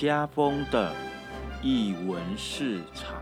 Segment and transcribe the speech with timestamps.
[0.00, 0.94] 家风的
[1.62, 3.19] 译文市场。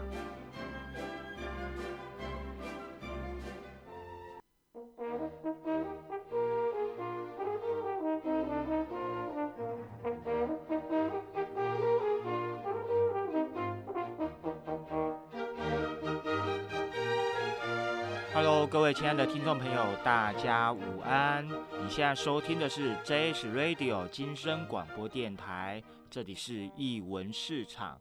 [18.98, 21.47] 亲爱的听众朋友，大家午安！
[21.47, 25.80] 你现在收听的是 JS Radio 金声广播电台，
[26.11, 27.97] 这里是艺文市场。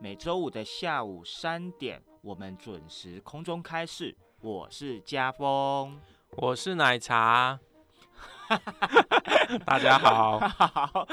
[0.00, 4.12] 每周五的下午三点，我们准时空中开市。
[4.40, 5.96] 我是家峰，
[6.30, 7.60] 我是奶茶。
[9.64, 11.06] 大家好， 好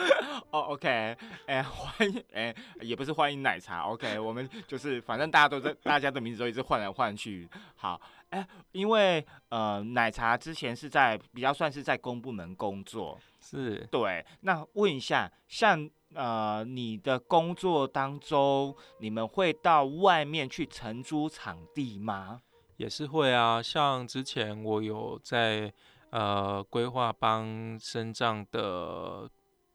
[0.50, 7.48] 哦，OK，哎，欢迎，哎，也不是欢迎奶茶，OK，我们就是反正大家都在，大家的名字都一直换来换去。
[7.76, 14.26] 好，哎，因为呃，奶茶之前是在比较算是在公部门工作，是对。
[14.42, 22.42] 那问一下，像呃你的工作当中，你们会到外面去承租场地吗？
[22.78, 25.72] 也是会啊，像之前我有在。
[26.10, 29.30] 呃，规划帮身障的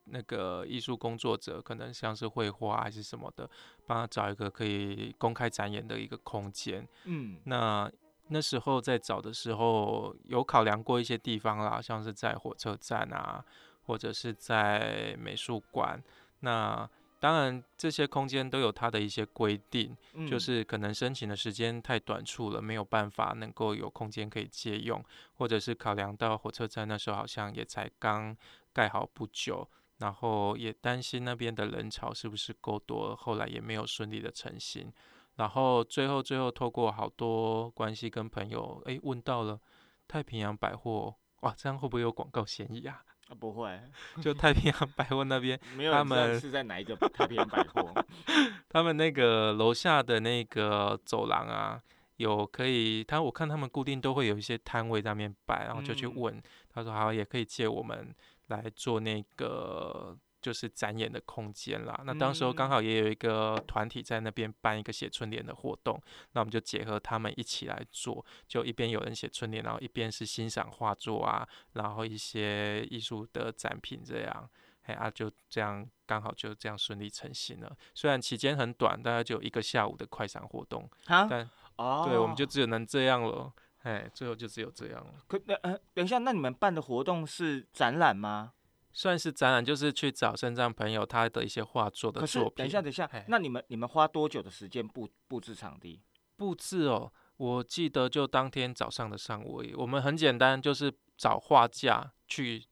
[0.05, 3.49] 那个艺术工作者，可能像是绘画还是什么的，
[3.87, 6.87] 帮他找一个可以公开展演的一个空间。
[7.05, 7.91] 嗯，那
[8.29, 13.45] 那时候在找的时候，有考量过一些地方啦，像是在火车站啊，
[13.85, 16.03] 或者是在美术馆。
[16.41, 16.89] 那
[17.23, 19.97] 当然，这些空间都有它的一些规定，
[20.29, 25.01] 就是可能申请的时间太短促了，没有办法能够有空间可以借用，
[25.35, 28.37] 或者是考量到火车站那时候好像也才刚
[28.73, 29.65] 盖好不久，
[29.99, 34.93] 然后也担心那边的人潮是不是够多，后来也没有顺利的成型，
[35.37, 39.61] 然后最后最后透过好多关系跟朋友，哎，问到了
[40.09, 43.05] 太平洋百货，哇，这样会不会有广告嫌疑啊？
[43.35, 43.81] 不会，
[44.23, 45.59] 就太平洋百货那边，
[45.91, 47.93] 他们是在哪一个太平洋百货？
[48.69, 51.81] 他们那个楼下的那个走廊啊，
[52.17, 58.15] 有可以，他我看他们固定都会有一些摊位在那边摆，然后就去问，他说好，也可以借我们
[58.49, 60.17] 来做那个。
[60.43, 61.99] 就是展演的空间啦。
[62.05, 65.99] 那当时候刚好也有一个团体在那边办一个写春联的活动，
[66.33, 74.51] 那我们就结合他们一起来做，就一边有人写春联，然后一边是欣赏画作啊，然后一些艺术的展品这样，
[74.83, 77.77] 哎啊就这样刚好就这样顺利成型了。
[77.95, 83.53] 虽然期间很短，大概就一个下午的快闪活动，但哦，对，我们就只有能这样了，
[83.83, 85.15] 哎，最后就只有这样了。
[85.29, 88.53] 可那呃，等一下，那你们办的活动是展览吗？
[88.93, 92.53] 算是展览，就是去找身障朋友他的一些画作的作品。
[92.57, 96.01] 等一下，等一下，那你们你们花多久的时间布布置场地？
[96.37, 102.65] 布置哦，我记得就当天早上的上午，我们很简单，就是找画架去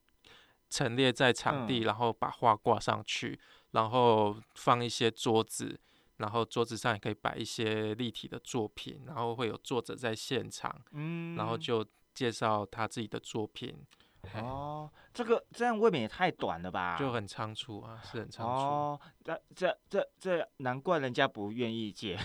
[0.69, 3.39] 陈列在场地，然后把画挂上去，
[3.71, 5.79] 然后放一些桌子，
[6.17, 13.87] 然后桌子上也可以摆一些立体的作品，然后会有作者在现场，嗯，然后就介绍他自己的作品。
[14.41, 16.97] 哦，这个这样未免也太短了吧？
[16.99, 18.65] 就很仓促啊，是很仓促。
[18.65, 22.19] 哦，这这这这，难怪人家不愿意借。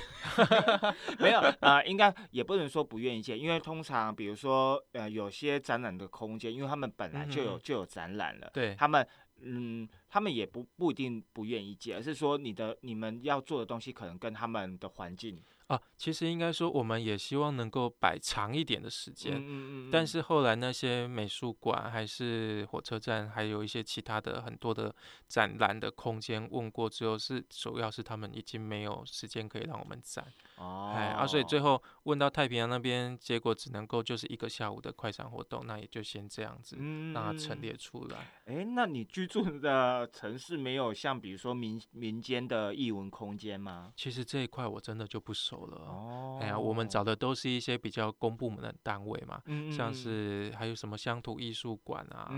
[1.19, 9.07] 没有啊，应该也不能说不愿意借，因为通常比如说呃，有些展览的空间，因为他们本来就有就有展览了，对他们
[9.41, 15.41] 嗯，他们也不不一定不愿意借，而是说你的你们要做的东西可能跟他们的环境。
[15.67, 19.33] 啊，其实应该说，我们也希望能够摆长一点的时间。
[19.33, 19.89] 嗯嗯嗯。
[19.91, 24.93] 但是后来那些美术馆、还是火车站，还有一些其他的很多的
[25.27, 30.25] 展览的空间，问过之后，是主要是他们已经没有时间可以让我们展。
[30.57, 30.93] 哦。
[30.95, 36.77] 哎，啊，所以最后问到太平洋那边，结果只能够就是一个下午的快闪活动，那也就先这样子
[37.13, 38.27] 让它陈列出来。
[38.45, 43.91] 哎，那你居住的城市没有像比如说民民间的艺文空间吗？
[43.96, 45.66] 其实这一块我真的就不熟。
[45.66, 49.41] 了哦，哎呀，我们找的都是一些比较公部门的单位嘛，
[49.72, 52.29] 像是还有什么乡土艺术馆啊，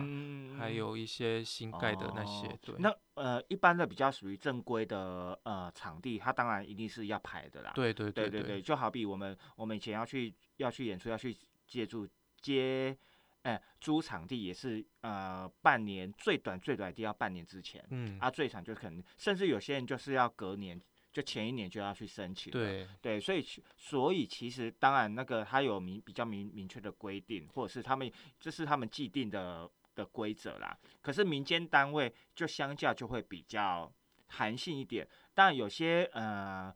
[0.58, 2.48] 还有一些新盖的那些。
[2.62, 7.72] 对，那呃，一般的比较属于正规的呃场地，它当然一定是要排的啦。
[7.76, 11.36] 对对对对对，就好比我们我们以前要去要去演出要去
[11.68, 12.08] 借助
[12.42, 12.98] 接，
[13.42, 20.80] 哎，租场地也是呃半年最短最短一定要半年之前，嗯，啊最长就可能甚至有些人就是要隔年。
[21.10, 23.44] 就前一年就要去申请，对对，所以
[23.76, 29.68] 所以其实当然那个它有明比较明明确的规定，或者是他们这是他们既定的
[29.98, 30.78] 的规则啦。
[31.02, 33.92] 可是民间单位就相较就会比较
[34.28, 36.74] 弹性一点，但有些呃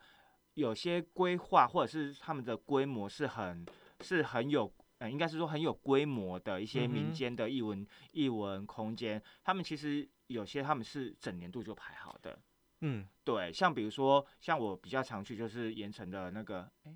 [0.56, 3.66] 有些规划或者是他们的规模是很
[4.02, 12.38] 是很有呃应该是说很有规模的一些民间的艺文艺文空间，他们其实有些他们是整年度就排好的。
[12.84, 16.92] 嗯，对，像比如说，像我比较常去就是盐城的那个哎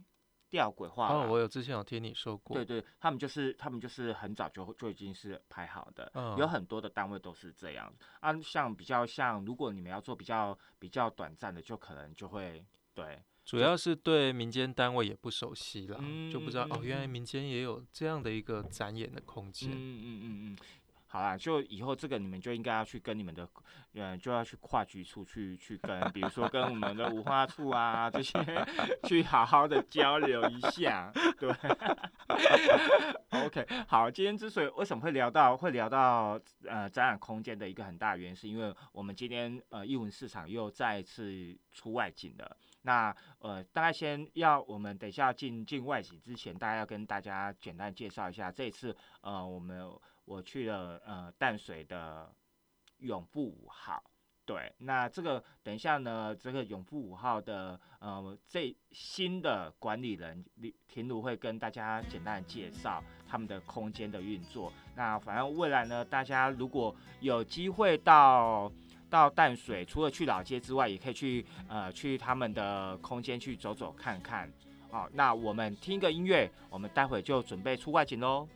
[0.50, 8.34] 吊轨画哦，我有之前有听你说过，对对，他们就是他们就是很早就就已经是排好的，嗯有很多的单位都是这样啊。
[8.42, 16.00] 像比较像，如果你们要做比较比较短暂的，就可能就会对主要是对民间单位也不熟悉啦，
[16.32, 19.70] 就不知道嗯哦，原来嗯民间也有这样的一个展演的空间。
[19.70, 20.58] 嗯嗯嗯嗯，
[21.08, 23.48] 好啦，就以后这个你们就应该要去跟你们的，
[23.94, 28.38] 呃，就要去跨局处去去跟，比如说跟我们的文化处啊这些，
[29.04, 31.50] 去好好的交流一下，对。
[33.46, 42.58] OK，好，今天之所以为什么会聊到会聊到呃展览空间的一个很大原因，是因为我们今天呃艺文市场又再次出外景了。
[42.86, 49.92] 那呃，大概先要我们等一下进进外景之前，大家要跟大家简单介绍一下，这次呃，我们
[50.26, 52.32] 我去了呃淡水的
[53.00, 54.02] 永富五号。
[54.46, 64.72] 对，那这个等一下呢，这个永富五号的呃这新的管理人李田如会跟大家简单介绍他们的空间的运作。
[64.96, 68.72] 那反正未来呢，大家如果有机会到
[69.10, 74.52] 到淡水，除了去老街之外，也可以去呃去他们的空间去走走看看。
[74.92, 78.48] 好，那我们听一个音乐，我们待会就准备出外景喽。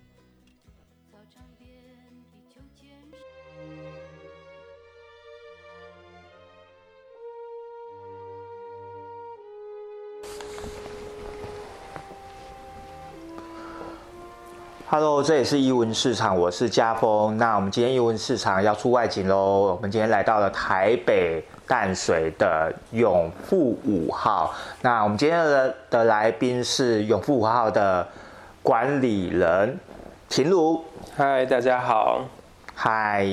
[14.91, 17.37] 哈喽，这里是艺文市场，我是家峰。
[17.37, 19.75] 那我们今天艺文市场要出外景喽。
[19.75, 24.51] 我们今天来到了台北淡水的永富五号。
[24.81, 28.07] 那我们今天的的来宾是永富五号的
[28.63, 29.77] 管理人
[30.27, 30.83] 秦如。
[31.15, 32.21] 嗨，大家好，
[32.81, 33.27] 嗨，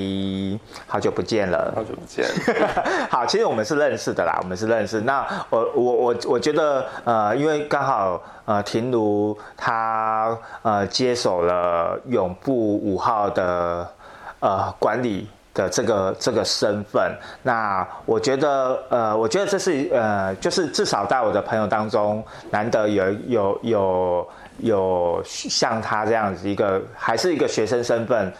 [0.85, 1.71] 好久不见了。
[1.73, 2.25] 好久不见。
[3.09, 4.99] 好，其实我们是认识的啦，我们是认识。
[4.99, 13.89] 那我我我我觉得，呃，因为刚好呃，婷如她呃接手了永不五号的
[14.41, 15.29] 呃管理。
[15.53, 17.11] 的这个这个身份，
[17.41, 24.27] 那我觉得，呃，我觉得这是呃，就是至少在我的朋友当中，难得有有有
[24.59, 28.31] 有像他这样子一个，还是一个学生身份，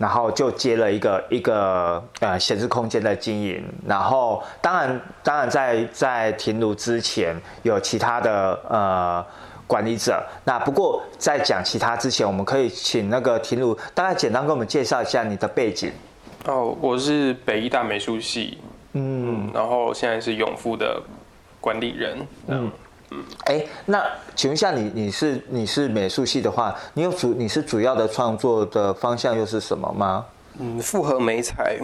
[0.00, 9.22] 然后就接了一个一个呃闲置空间的经营，然后当然当然在在停炉之前有其他的呃
[9.66, 15.92] 管理者，那不过在讲其他之前，我们可以请那个停炉大概简单跟我们介绍一下你的背景。
[16.46, 18.56] 哦，我是北医大美术系，
[18.94, 20.98] 嗯嗯，然后现在是永富的
[21.60, 22.72] 管理人，嗯，
[23.46, 24.04] 哎，那
[24.36, 30.24] 请问一下你你是你是美术系的话，你有主你是主要的创作的方向又是什么吗？
[30.58, 31.78] 嗯，复合媒材。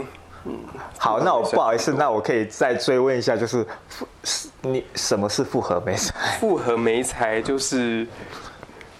[0.48, 0.56] 嗯，
[0.96, 6.14] 好，那我不好意思，那我可以再追问一下，就是复是你什么是复合美彩？
[6.38, 8.06] 复合美彩就是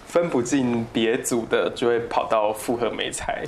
[0.05, 3.45] 分不进别组的，就会跑到复合美彩，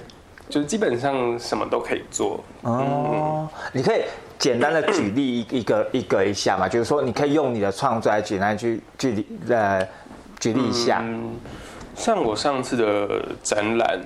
[0.48, 4.04] 就是基本上什么都可以做，哦，你可以
[4.40, 9.86] 简单的举例一一个一个一下嘛，就是说你可以用你的创作来简单去举例呃
[10.40, 11.00] 举例一下。
[11.04, 11.36] 嗯，
[11.94, 14.00] 像我上次的展览，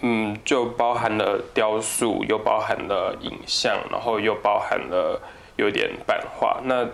[0.00, 5.20] 嗯，就包含了雕塑，又包含了影像，然后又包含了
[5.54, 6.60] 有点版画。
[6.64, 6.84] 那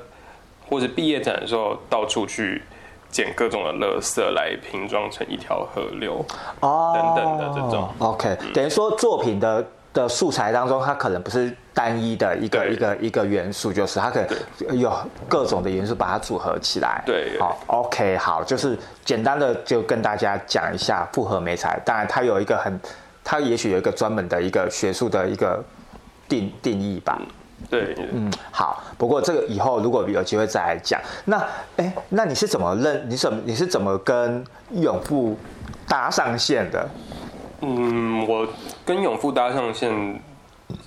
[0.69, 2.63] 或者毕业展的时候，到处去
[3.11, 6.23] 捡各种的垃圾来拼装成一条河流。
[6.61, 14.93] 哦等等的这种 OK，等于说作品的的素材当中，它可能不是单一的一个一个一个元素，就是它可能有
[15.29, 17.03] 各种的元素把它组合起来。
[17.07, 21.81] 对好，OK，好，就是简单的就跟大家讲一下复合媒材。
[21.85, 22.79] 当然，它有一个很，
[23.25, 25.65] 它也许有一个专门的一个学术的一个
[26.29, 27.21] 定定义吧。
[27.69, 28.85] 对，嗯，好。
[28.97, 31.01] 不过这个以后如果有机会再来讲。
[31.25, 31.45] 那，
[31.77, 33.09] 哎，那你是怎么认？
[33.11, 35.37] 你怎么你是怎么跟永富
[35.89, 36.89] 搭上线的？
[37.61, 38.47] 嗯，我
[38.85, 40.21] 跟永富搭上线，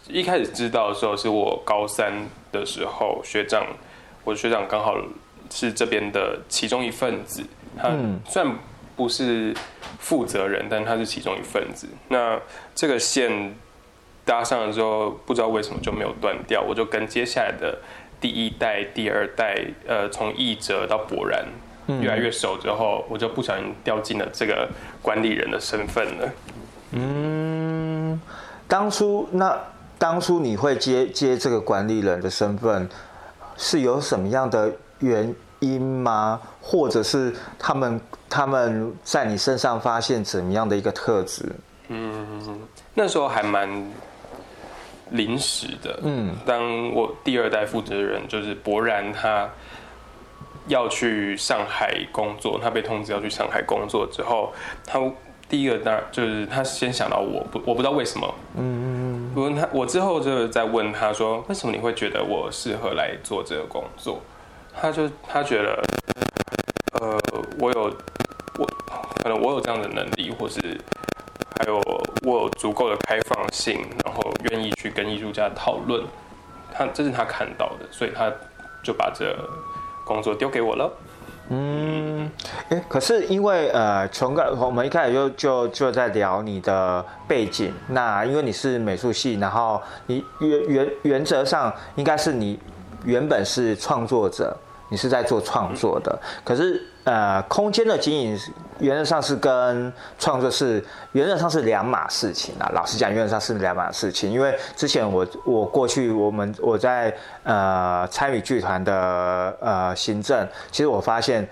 [0.08, 2.14] 一开始知道的时候是我高三
[2.52, 3.66] 的时候，学长，
[4.24, 4.96] 我学长刚好
[5.50, 7.44] 是这边的其中一份子，
[7.78, 8.56] 他嗯虽然
[8.96, 9.54] 不是
[10.00, 11.88] 负责人，但他是其中一份子。
[12.08, 12.40] 那
[12.74, 13.54] 这个线
[14.24, 17.80] 搭上了之后，不知道为什么就没有断掉，我就跟接下来的
[18.22, 21.46] 第一代、第二代，呃，从译者到博然。
[22.00, 24.70] 越来越熟之后，我就不小心掉进了这个
[25.02, 26.32] 管理人的身份了。
[26.92, 28.20] 嗯，
[28.68, 29.58] 当初那
[29.98, 32.90] 当初你会接接这个管理人的身份，
[33.58, 36.42] 是有什么样的原因吗？
[36.62, 41.46] 或者是他们他们在你身上发现怎么样的一个特质？
[41.88, 42.60] 嗯
[42.94, 43.70] 那时候还蛮
[45.10, 46.00] 临时的。
[46.04, 49.50] 嗯，当我第二代负责人就是博然，他
[50.68, 54.54] 要去上海工作，他被通知要去上海工作之后，
[54.86, 55.00] 他
[55.52, 58.34] 第一个当然就是他先想到我，不我不知道为什么。
[58.58, 64.22] 嗯，我问他，我之后就在问他说，为什么你会觉得我适合来做这个工作？
[64.74, 65.84] 他就他觉得，
[66.94, 67.20] 呃，
[67.60, 67.94] 我有
[68.58, 68.66] 我
[69.22, 70.62] 可能我有这样的能力，或是
[71.60, 71.76] 还有
[72.24, 76.02] 我有足够的开放性，然后愿意去跟艺术家讨论，
[76.74, 78.32] 他这是他看到的，所以他
[78.82, 79.36] 就把这
[80.06, 80.90] 工作丢给我了。
[81.54, 82.32] 嗯，
[82.70, 92.58] 哎，可是因为呃，从个我们一开始就就就在聊你的背景，那因为你是美术系，然后你原原原则上应该是你
[93.04, 94.56] 原本是创作者，
[94.88, 98.40] 你是在做创作的，可是呃，空间的经营
[98.80, 102.70] 原则上是跟创作是原则上是两码事情啊。
[102.74, 107.12] 老实讲，原则上是两码事情，因为之前我我过去我们我在
[107.44, 111.48] 呃参与剧团的呃行政，其实我发现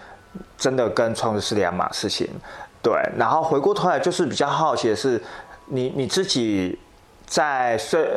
[0.58, 2.29] 真的跟创作是两码事情。
[2.82, 5.22] 对，然后回过头来就是比较好奇的是，
[5.65, 6.79] 你你自己
[7.25, 8.08] 在虽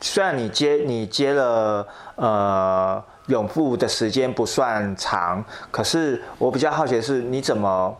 [0.00, 7.96] 虽然你接你接了呃永富的时间不算长，可是我比较好奇的是你怎么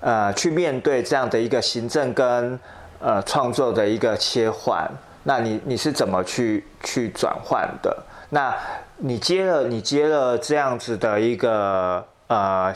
[0.00, 2.58] 呃去面对这样的一个行政跟
[3.00, 4.88] 呃创作的一个切换？
[5.24, 8.04] 那你你是怎么去去转换的？
[8.30, 8.54] 那
[8.98, 12.72] 你接了你接了这样子的一个呃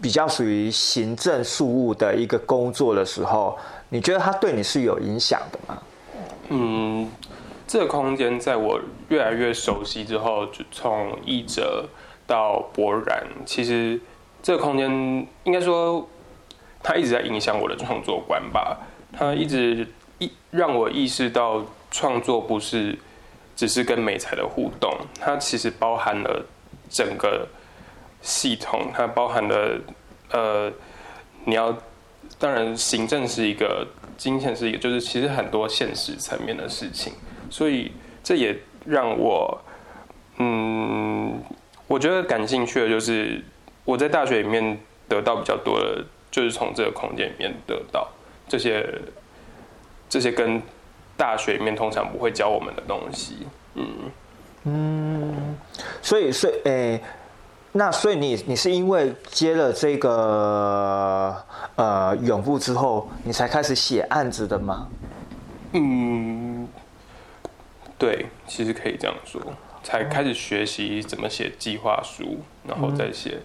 [0.00, 3.56] 比较属于行政事务的一个工作的时候，
[3.88, 5.78] 你觉得它对你是有影响的吗？
[6.48, 7.10] 嗯，
[7.66, 11.88] 这个空间在我越来越熟悉之后，就从译者
[12.26, 14.00] 到博然，其实
[14.42, 14.88] 这个空间
[15.44, 16.08] 应该说，
[16.82, 18.78] 它一直在影响我的创作观吧。
[19.12, 19.86] 它一直
[20.18, 22.96] 意让我意识到，创作不是
[23.54, 26.46] 只是跟美材的互动，它其实包含了
[26.88, 27.48] 整个
[28.22, 29.80] 系统，它包含了
[30.30, 30.72] 呃，
[31.44, 31.76] 你要
[32.38, 33.86] 当然行政是一个。
[34.16, 37.12] 金钱是一个，就是其实很多现实层面的事情，
[37.50, 39.60] 所以这也让我，
[40.38, 41.40] 嗯，
[41.86, 43.42] 我觉得感兴趣的就是
[43.84, 48.08] 我在大学里面得到比较多的，就是从这个空间里面得到
[48.48, 48.86] 这些
[50.08, 50.60] 这些跟
[51.16, 53.86] 大学里面通常不会教我们的东西，嗯
[54.64, 55.56] 嗯，
[56.02, 57.00] 所以所以诶。
[57.78, 61.36] 那所以你你是因为接了这个
[61.74, 64.88] 呃永富之后，你才开始写案子的吗？
[65.72, 66.66] 嗯，
[67.98, 69.40] 对，其实可以这样说，
[69.82, 73.38] 才开始学习怎么写计划书，然后再写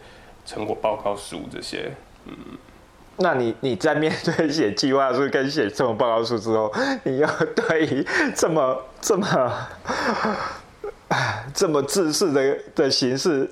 [0.45, 1.91] 成果报告书这些。
[2.25, 2.35] 嗯，
[3.17, 8.05] 那你你在面对写计划书跟写成果报告书之后， 你要对于
[8.35, 9.67] 这么这么
[11.53, 13.49] 这么自式的的形式。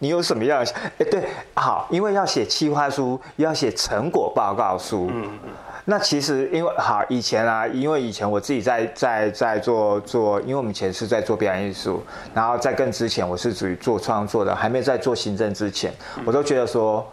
[0.00, 0.64] 你有什么样？
[0.98, 5.10] 哎，对，好，因为要写企划书，要写成果报告书。
[5.12, 5.50] 嗯嗯。
[5.90, 12.04] 那其实因为好以前啊，因为以前我自己在在在做做，因为我们以前是在做表演艺术，
[12.34, 15.90] 然后在更之前我是属于做创作的，还没在做行政之前，
[16.26, 17.10] 我都觉得说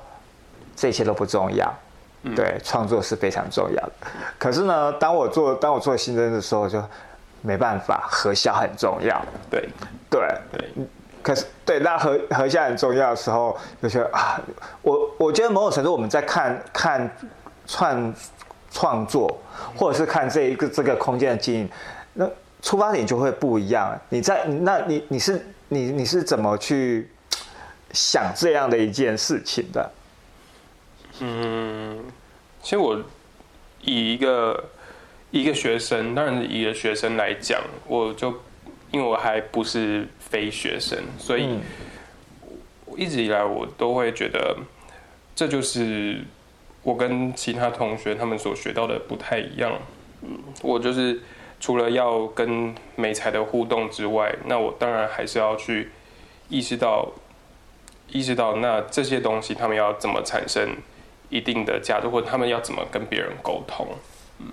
[0.76, 1.74] 这些都不重要。
[2.36, 3.92] 对，创作是非常重要的。
[4.38, 6.84] 可是呢，当我做当我做行政的时候，就
[7.42, 9.26] 没办法，核销很重要。
[9.50, 9.70] 对
[10.10, 10.20] 对
[10.52, 10.70] 对。
[11.24, 14.38] 可是，对，那核核销很重要的时候，就觉得啊，
[14.82, 17.10] 我我觉得某种程度我们在看看
[17.66, 18.14] 创
[18.76, 19.40] 创作，
[19.74, 21.70] 或者是看这一个这个空间的经营，
[22.14, 22.30] 那
[22.62, 23.98] 出发点就会不一样。
[24.10, 27.10] 你在那你你是你你是怎么去
[27.94, 29.92] 想这样的一件事情的？
[31.22, 32.04] 嗯，
[32.62, 33.02] 其实我
[33.80, 34.64] 以一个
[35.32, 38.34] 一个学生，当然是以一个学生来讲，我就
[38.92, 40.06] 因为我还不是。
[40.28, 41.60] 非学生，所以
[42.98, 44.58] 一直以来我都会觉得，
[45.36, 46.20] 这就是
[46.86, 49.74] 我跟其他同学他们所学到的不太一样。
[50.22, 51.20] 嗯，我就是
[51.60, 55.92] 除了要跟美才的互动之外，那我当然还是要去
[56.48, 57.12] 意识到，
[58.08, 60.78] 意识到那这些东西他们要怎么产生
[61.30, 63.88] 一定的价值，或者他们要怎么跟别人沟通。
[64.40, 64.48] 嗯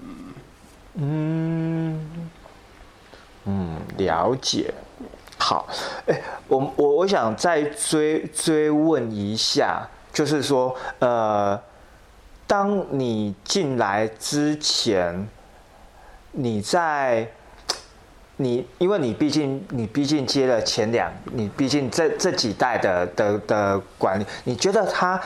[0.95, 2.31] 嗯
[3.45, 4.73] 嗯，了解。
[5.39, 5.67] 好，
[6.07, 11.61] 哎，我我我想再追追问一下，就是说，呃，
[12.53, 15.27] 当你进来之前，
[16.33, 17.27] 你在
[18.37, 25.19] 你，因为你毕竟你毕竟接了前两，你毕竟这这几代的的的管理，你觉得他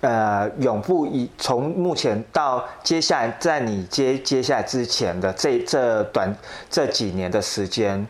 [0.00, 6.36] 呃，永富以从目前到接下来，在你接接下来之前的这这短
[6.68, 8.04] 这几年的时间，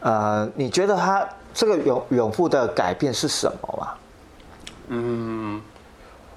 [0.00, 3.94] 呃，你觉得他这个永永富的改变是什么吗？
[4.88, 5.60] 嗯，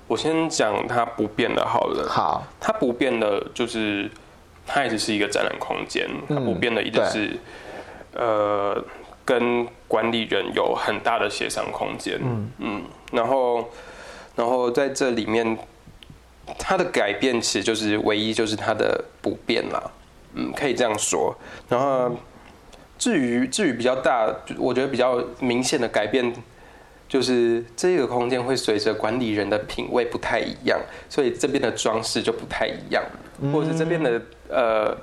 [0.07, 2.07] 我先讲它不变的好了。
[2.10, 4.10] 好，它不变的就是
[4.67, 7.39] 它一直是一个展览空间，它不变的一直对是
[8.13, 8.83] 呃
[9.24, 12.19] 跟管理人有很大的协商空间。
[12.22, 13.69] 嗯嗯然后
[14.36, 15.57] 然后在这里面，
[16.60, 19.81] 它的改变其实就是唯一就是它的不变啦。
[20.33, 21.36] 嗯，可以这样说。
[21.69, 22.12] 然后
[22.98, 26.33] 至于至于比较大，我觉得比较明显的改变。
[27.13, 33.03] 就是这个空间会随着管理人的品味不太一样，所以这边的装饰就不太一样，
[33.53, 34.98] 或者是这边的呃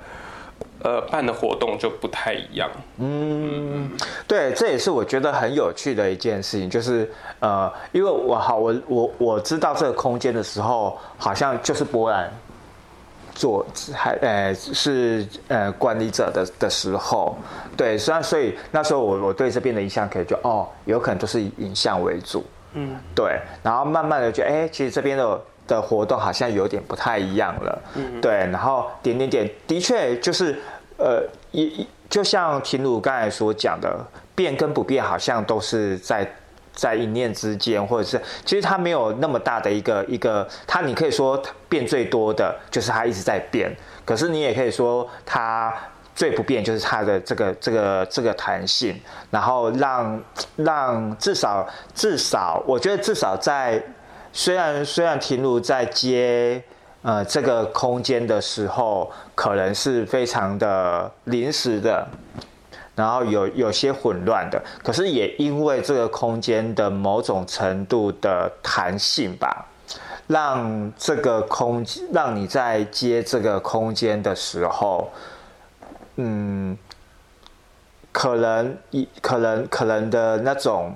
[0.83, 2.69] 呃办的活动就不太一样。
[2.97, 3.89] 嗯，
[4.27, 12.29] 对，这也是我觉得很有趣的一件事情，就是呃，因为我好，我我我知道这个空间的时候，好像就是波兰
[13.33, 17.35] 做还呃是呃管理者的的时候，
[17.75, 30.59] 对，虽然所以那时候我我对这边的印象可以就哦，有可能都是以影像为主，嗯，对，然后慢慢的觉得哎，其实这边的的活动好像有点不太一样了，嗯，对，然后点点点，的确就是
[30.97, 33.99] 呃一就像秦鲁刚才所讲的，
[34.35, 36.29] 变跟不变好像都是在。
[36.81, 43.71] 在一念之间，或者是其实它没有那么大的一个一个，它你可以说变最多的就是它一直在变，
[44.03, 45.71] 可是你也可以说它
[46.15, 50.19] 最不变就是它的这个这个这个弹性，然后让
[50.55, 53.79] 让至少至少，我觉得至少在
[54.33, 56.63] 虽然虽然婷茹在接
[57.03, 62.07] 呃这个空间的时候，可能是非常的临时的。
[62.93, 69.65] 然后有有些混乱的，可是也因为这个空间的某种程度的弹性吧，
[70.27, 75.09] 让这个空让你在接这个空间的时候，
[76.17, 76.77] 嗯，
[78.11, 80.93] 可能一可能可能的那种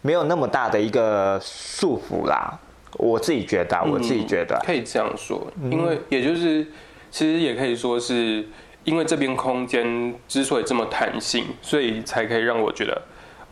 [0.00, 2.58] 没有那么大的一个束缚啦。
[2.94, 6.66] 我自己觉得啊，我自己觉得，可以这样说，因为也就是
[7.10, 8.48] 其实也可以说是。
[8.84, 13.02] 因为这边空间之所以这么弹性，所以才可以让我觉得，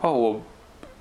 [0.01, 0.41] 哦，我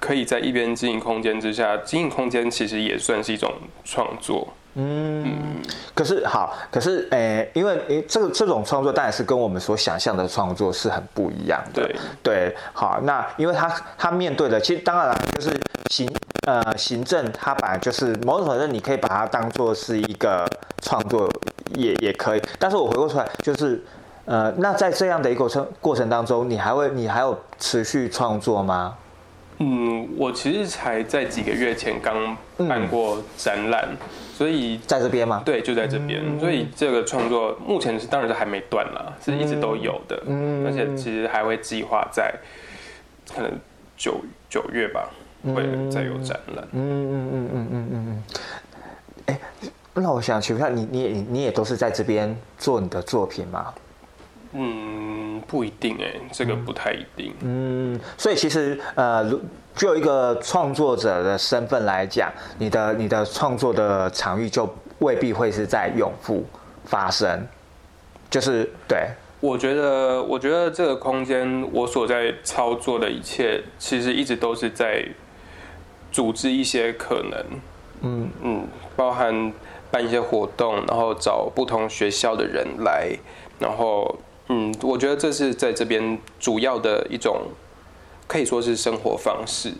[0.00, 3.52] 可以在一边经营空间之下，经营空间其实也算是一种
[3.84, 4.48] 创作。
[4.74, 5.60] 嗯，
[5.94, 11.82] 可是好，可是诶，因为诶，这个这种创作当然是跟我们所想象的创作是很不一样的。
[11.82, 13.68] 对对，好，那因为他
[13.98, 15.50] 他面对的，其实当然了，就是
[15.90, 16.10] 行
[16.46, 20.48] 呃行政，他本来就是某种程度，你可以把它当做是一个
[20.80, 21.30] 创作，
[21.74, 22.40] 也也可以。
[22.58, 23.84] 但是我回过头来，就是
[24.24, 28.96] 呃，那在这样的一个过程过程当中，你还会你还有持续创作吗？
[29.58, 32.36] 嗯，我其实才在几个月前刚
[32.68, 33.88] 办过展览，
[34.34, 35.42] 所以在这边吗？
[35.44, 42.32] 对，就在这边，所以这个创作目前是当然是还没断啦，是一直都有的，嗯而且其实还会计划在
[43.32, 43.52] 可能
[43.96, 45.08] 九九月吧，
[45.54, 46.66] 会再有展览。
[46.72, 48.22] 嗯嗯嗯嗯嗯嗯嗯。
[49.26, 49.40] 哎，
[49.94, 53.72] 那我想请问一下，你你也你也都是在这边做你的作品吗？
[54.52, 57.34] 嗯，不一定哎，这个不太一定。
[57.40, 59.40] 嗯，所以其实呃，如
[59.74, 66.44] 就一个创作者的身份来讲，你的你的创作的场域就未必会是在永富
[66.84, 67.46] 发生，
[68.30, 69.08] 就是对，
[69.40, 75.04] 我觉得，我觉得这个空间，我所在操作的一切，其实一直都是在
[76.10, 77.44] 组织一些可能，
[78.02, 78.30] 嗯。
[78.42, 79.52] 嗯，包含
[79.90, 83.08] 办一些活动，然后找不同学校的人来，
[83.58, 84.18] 然后，
[84.54, 87.46] 嗯，我觉得这是在这边主要的一种，
[88.26, 89.72] 可以说是生活方式。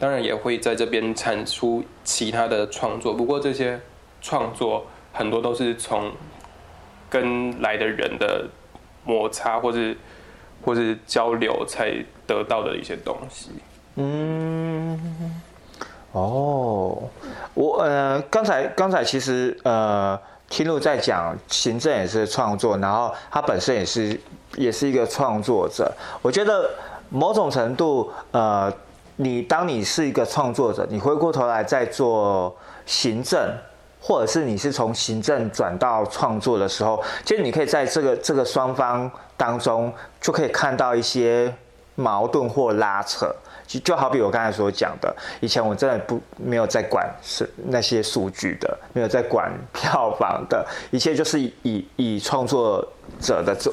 [0.00, 3.80] 当然也会在这边产出其他的创作，不过这些
[4.20, 6.10] 创作很多都是从
[7.08, 8.48] 跟来的人的
[9.04, 9.96] 摩擦或是
[10.64, 11.92] 或是交流才
[12.26, 13.50] 得到的一些东西。
[13.94, 14.98] 嗯，
[16.10, 17.08] 哦，
[17.54, 24.20] 我呃，刚才刚才其实呃，听路在讲行政也是创作，然后他本身也是
[24.56, 25.92] 也是一个创作者。
[26.22, 26.70] 我觉得
[27.08, 28.72] 某种程度呃，
[29.16, 32.56] 你当你是一个创作者，你回过头来再做
[32.86, 33.52] 行政。
[34.00, 41.52] 或者是你是从行政转到创作的时候，其实你可以在这个这个双方当中就可以看到一些
[41.96, 43.34] 矛盾或拉扯。
[43.68, 52.84] 就就好比我刚才所讲的，以前我真的不没有在管是那些数据的，没有在管 票房的，一切就是以以创作
[53.20, 53.72] 者的中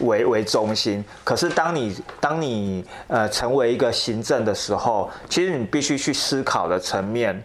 [0.00, 1.02] 为为中心。
[1.24, 7.42] 可是当你当你呃成为一个行政的时候，其实你必须去思考的层面。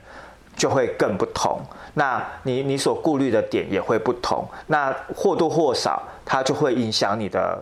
[0.57, 1.59] 就会更不同。
[1.95, 7.61] 那你你所顾虑的点也会不同，那或多或少它就会影响你的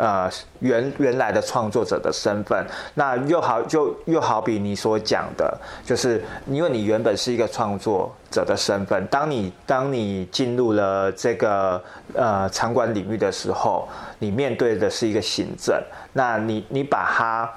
[0.00, 2.66] 呃原原来的创作者的身份。
[2.94, 11.82] 那又好就又好比你所讲的，就是因为你原本是一个创作者的身份，当你当你进入了这个
[12.14, 13.86] 呃场馆领域的时候，
[14.18, 15.76] 你面对的是一个行政，
[16.14, 17.50] 那你你把它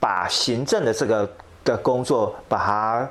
[0.00, 1.28] 把行政的这个
[1.64, 3.08] 的工作把它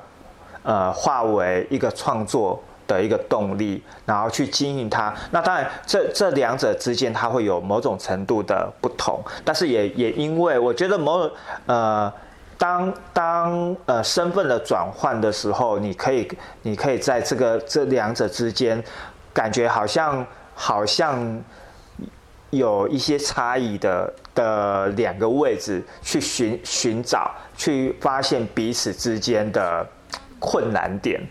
[0.64, 5.14] 呃化为一个创作的一个动力，然后去经营它。
[5.32, 11.30] 那当然这这两者之间它会有某种程度的不同，但是也也因为我觉得某
[11.66, 12.12] 呃。
[12.58, 16.26] 当当呃身份的转换的时候，你可以
[16.62, 18.82] 你可以在这个这两者之间，
[19.34, 21.44] 感觉好像好像
[22.52, 29.86] 有一些差异的的两个位置去寻寻找，去发现彼此之间的
[30.40, 31.22] 困难点。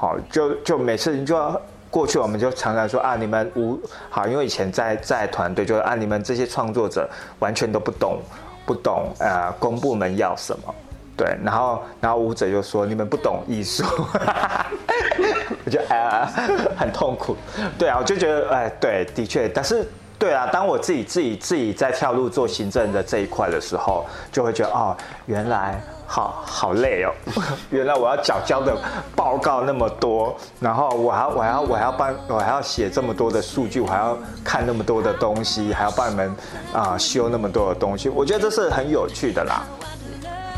[0.00, 3.76] 好，就就每次你就要过去，我们就常常说啊，你们无
[4.08, 8.20] 好，因为以前在在团队，就是啊，你们这些创作者完全都不懂
[8.64, 10.72] 不懂呃公部门要什么。
[11.16, 13.82] 对，然后然后舞者就说你们不懂艺术，
[15.66, 16.30] 我就哎呀
[16.78, 17.36] 很痛苦。
[17.76, 19.84] 对啊，我就觉得哎，对，的确，但是
[20.16, 27.12] 对啊，当我自己自己自己在跳入做行政的这一块的时候，就会觉得哦，原来好好累哦，
[27.68, 28.74] 原来我要缴交的
[29.14, 36.34] 报告那么多，然后我还我还要我还要帮我还要写这么多的数据，我还要看那么多的东西，还要帮你们
[36.72, 39.62] 啊、修那么多的东西，我觉得这是很有趣的啦。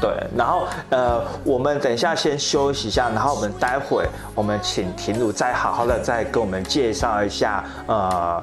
[0.01, 8.43] 对，然后呃，我们等一下先休息一下，然后我们待会我们请婷茹再好好的再跟我们介绍一下呃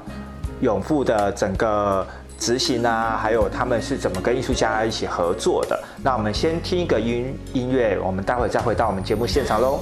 [0.60, 2.06] 永富的整个
[2.38, 5.78] 执行啊，还有他们是怎么跟艺术家一起合作的。
[6.02, 9.80] 那我们先听一个音音乐，我们待会再回到我们节目现场喽。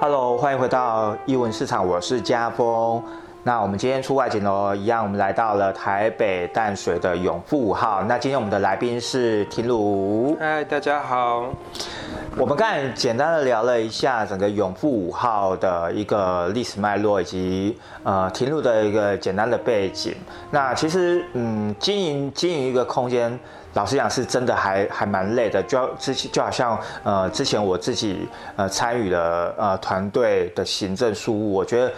[0.00, 3.02] Hello，欢迎回到艺文市场，我是家峰。
[3.46, 8.02] 那我们今天出外景喽，一样我们来到了台北淡水的永富五号。
[8.04, 10.34] 那今天我们的来宾是婷茹。
[10.40, 11.50] 嗨，大家好。
[12.38, 20.14] 我们刚才简单的聊了一下整个永富五号的一个历史脉络，以及呃停路的一个简单的背景。
[20.50, 23.38] 那其实嗯，经营经营一个空间，
[23.74, 25.62] 老实讲是真的还还蛮累的。
[25.64, 28.26] 就之前就好像呃之前我自己
[28.56, 31.92] 呃参与了呃团队的行政事务，我觉得。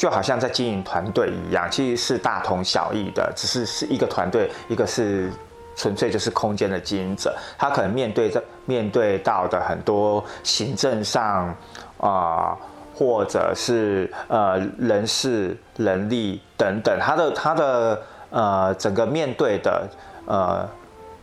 [0.00, 5.30] 就好像在经营团队一样，其实是大同小异的，只是是一个团队，一个是
[5.76, 11.54] 纯粹就是空间的经营者，他可能面对着面对到的很多行政上
[11.98, 12.56] 啊、
[12.94, 19.86] 或者是呃人事、人力等等，他的他的呃整个面对的
[20.24, 20.66] 呃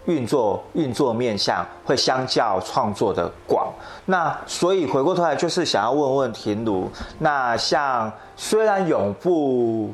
[0.08, 3.72] 运作运作面向会相较创作的广。
[4.06, 9.93] 那所以回过头来就是想要问问婷茹，那像虽然永不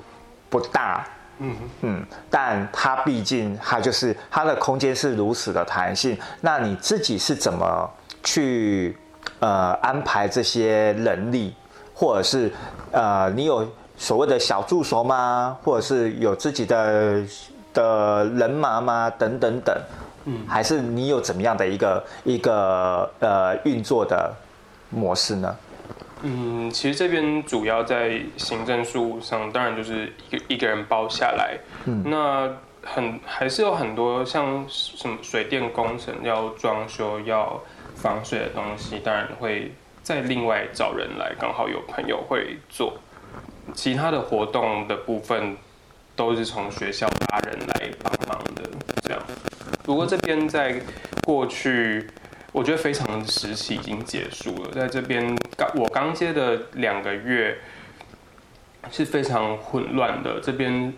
[0.50, 1.06] 不大，
[1.40, 7.90] 嗯，嗯，但它毕竟它就是它的空间是如此的弹性，那你自己是怎么
[8.24, 8.96] 去
[9.40, 11.56] 呃安排这些人力，
[11.94, 12.52] 或者是
[12.92, 15.58] 呃你有所谓的小助手吗？
[15.64, 17.24] 或者是有自己的
[17.74, 19.10] 的人马吗？
[19.18, 19.76] 等等等，
[20.26, 24.34] 嗯，还是你有怎么样的一个一个呃运作的
[24.90, 25.56] 模式呢？
[26.22, 31.58] 嗯，其实这边主要在行政事务上，当然就是一个一个人包下来。
[31.86, 32.50] 嗯那
[32.86, 37.62] 很还是有很多像什么水电工程要装修要
[37.96, 42.94] 防水的东西，当然会再另外找人来，刚好有朋友会做。
[43.74, 45.56] 其他的活动的部分
[46.16, 48.64] 都是从学校拉人来帮忙的，
[49.04, 49.22] 这样。
[49.84, 50.80] 不过这边在
[51.24, 52.08] 过去，
[52.52, 54.72] 我觉得非常时期已经结束了。
[54.72, 57.58] 在这边刚我刚接的两个月
[58.92, 60.94] 是非常混乱的，这边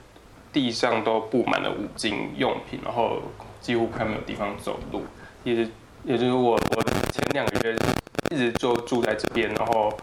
[0.51, 3.21] 地上都布满了五金用品，然后
[3.61, 5.03] 几乎快没有地方走路。
[5.43, 5.69] 也是
[6.03, 7.75] 也就是我我前两个月
[8.31, 9.95] 一直就住在这边，然后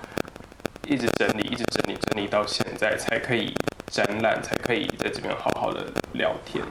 [0.87, 3.55] 一直整理，一直整理，整理到现在才可以
[3.87, 6.65] 展览，才可以在这边好好的聊天。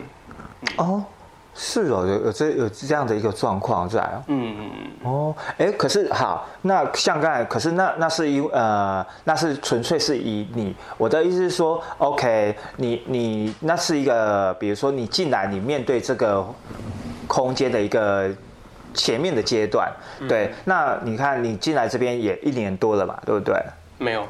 [0.77, 1.05] 哦，
[1.53, 4.23] 是哦，有有这有这样的一个状况在哦。
[4.27, 4.55] 嗯，
[5.03, 16.45] 哦，哎，可是好，那像刚才，可是那那是因呃，那是纯粹是以你，我的意思是说，OK，你你那是一个，比如说你进来，你面对这个
[17.27, 18.29] 空间的一个
[18.93, 19.91] 前面的阶段，
[20.29, 23.55] 对，那你看你进来这边也一年多了嘛，对不对？
[23.97, 24.25] 没有，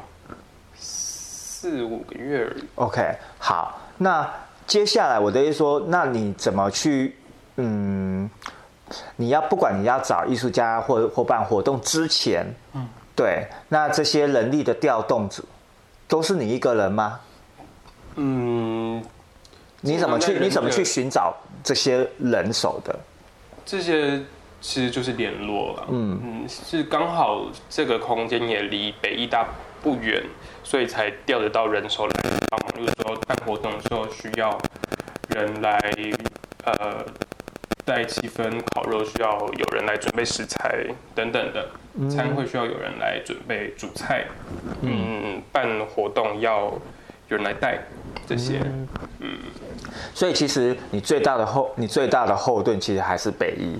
[0.76, 2.64] 四五个月而已。
[2.74, 4.28] OK，好，那
[4.66, 7.16] 接下来我的意思说，那你怎么去，
[7.56, 8.30] 嗯，
[9.16, 15.44] 你要不管你要找艺术家或或办活动之前，嗯，对，那这些人力的调动组
[16.08, 17.20] 都是你一个人吗？
[18.16, 19.02] 嗯，
[19.80, 22.98] 你怎么去你怎么去寻找这些人手的？
[23.64, 24.20] 这些
[24.60, 25.86] 其实就是联络了。
[25.90, 29.46] 嗯嗯，是刚好这个空间也离北艺大
[29.82, 30.22] 不远，
[30.72, 32.12] 所以才调得到人手来
[32.48, 32.72] 帮忙。
[32.74, 34.58] 就是说办活动的时候需要
[35.28, 35.78] 人来
[36.64, 37.04] 呃
[37.84, 40.82] 带气氛，烤肉需要有人来准备食材
[41.14, 41.68] 等等的，
[42.08, 44.24] 餐会需要有人来准备主菜。
[44.80, 46.72] 嗯，办活动要
[47.32, 47.78] 有人来带
[48.26, 48.60] 这些。
[49.20, 49.28] 嗯
[50.14, 53.78] 所以其实你最大的后你最大的后盾其实还是北医。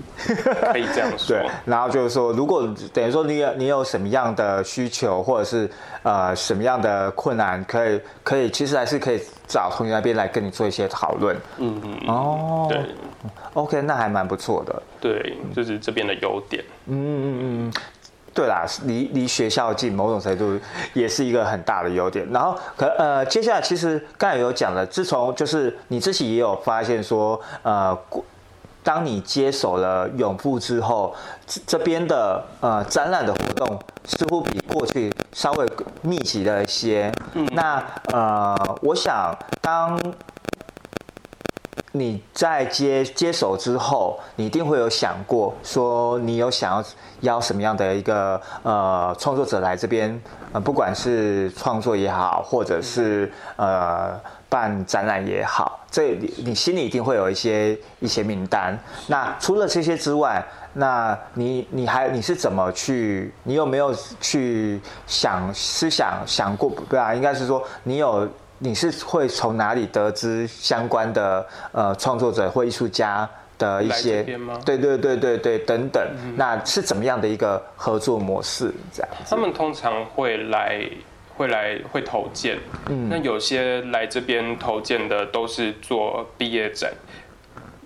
[0.71, 5.69] 可以这样说 对。，然后就是说，如果等于说你有你有什么样的需求，或者是
[6.01, 11.35] 呃什么样的困难，可以可以，其实还是可以找同学那边来跟你做一些讨论。
[11.57, 12.79] 嗯嗯，哦对
[13.53, 14.81] OK，那还蛮不错的。
[14.99, 16.63] 对，就是这边的优点。
[16.87, 17.73] 嗯嗯嗯嗯，
[18.33, 20.59] 对啦，离离学校近，某种程度
[20.93, 22.27] 也是一个很大的优点。
[22.31, 28.23] 然后可呃，接下来其实刚才有讲了，自从就是你自己也有发现说，呃，过
[28.83, 31.15] 当你接手了永富之后，
[31.47, 35.65] 这这边的呃展览的活动似乎比过去稍微
[36.01, 37.09] 密集了一些。
[37.33, 39.97] 嗯，那呃，我想当
[41.95, 46.83] 你在接接手之后，你一定会有想过，说你有想要
[47.21, 50.19] 邀什么样的一个呃创作者来这边，
[50.53, 58.75] 呃，不管是创作也好，或者是呃办展览也好，这你你心里一定会有一些一些名单。
[59.05, 63.31] 那除了这些之外，那你你还你是怎么去？
[63.43, 66.67] 你有没有去想思想想过？
[66.69, 68.27] 不啊，应该是说你有。
[68.63, 74.23] 你是会从哪里得知相关的呃创作者或艺术家的一些？
[74.63, 76.01] 对对对对对等等，
[76.37, 78.73] 那是怎么样的一个合作模式？
[78.93, 80.81] 这样他们通常会来，
[81.35, 82.57] 会来会投件。
[82.87, 86.89] 嗯那有些来这边投件的都是做毕业展。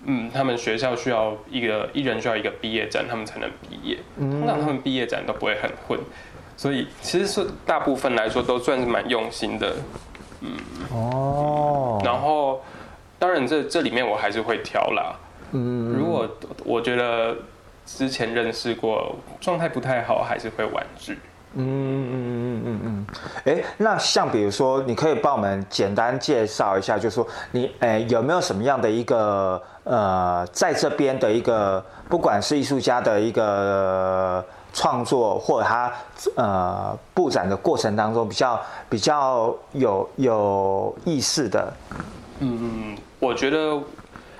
[0.04, 3.98] 嗯，他们学校需要一个一人需要一个毕业展，他们才能毕业。
[4.16, 5.98] 嗯通常他们毕业展都不会很混，
[6.56, 9.74] 所以其实是大部分来说都算是蛮用心的。
[10.92, 12.60] 哦，然后，
[13.18, 15.14] 当然这这里面我还是会挑啦。
[15.52, 16.28] 嗯如果
[16.64, 17.34] 我觉得
[17.86, 21.18] 之前认识过状态不太好，还是会婉拒。
[21.54, 23.06] 嗯嗯嗯嗯嗯，
[23.46, 35.92] 哎，那像比如说，你可以帮我们简单介绍一下，就是说你哎有没有什么样的一个呃，在这边的一个，不管是艺术家的一个呃创作，或者他
[36.36, 41.72] 呃布展的过程当中，比较比较有有意识的，
[42.40, 43.80] 嗯，我觉得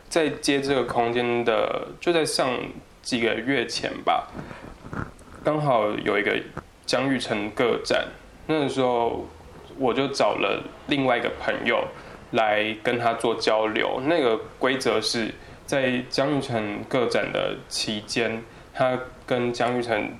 [0.08, 2.50] 在接这个空间的，就在上
[3.02, 4.28] 几个月前吧，
[5.42, 6.36] 刚好有一个
[6.86, 8.06] 江玉成个展，
[8.46, 9.24] 那个时候
[9.78, 11.82] 我就找了另外一个朋友
[12.32, 14.00] 来跟他做交流。
[14.04, 15.34] 那个规则是
[15.66, 18.42] 在江玉成个展的期间，
[18.78, 20.16] 他跟江玉成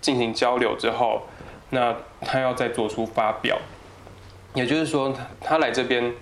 [0.00, 1.22] 进行交流之后，
[1.70, 3.56] 那他要再做出发表，
[4.52, 6.12] 也就是说，他来这边。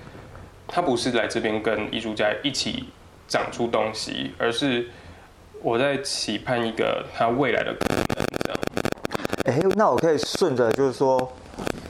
[0.75, 2.89] 他不是来这边跟艺术家一起
[3.29, 4.89] 长出东西，而是
[5.61, 8.03] 我在期盼一个他未来的可能。
[8.45, 8.59] 这样，
[9.45, 11.31] 哎，那我可以顺着就是说，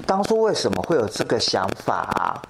[0.05, 2.43] 当初为什么会有这个想法？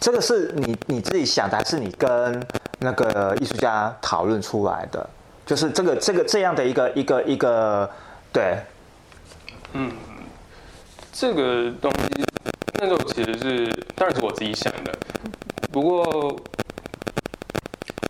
[0.00, 2.42] 这个是你你自己想的，还是你跟
[2.78, 5.06] 那个艺术家讨论出来的？
[5.46, 7.90] 就是这个这个这样的一个一个一个，
[8.32, 8.58] 对，
[9.72, 9.92] 嗯
[11.12, 12.24] 这个东西
[12.80, 14.98] 那时候其实是当然是我自己想的，
[15.70, 16.40] 不过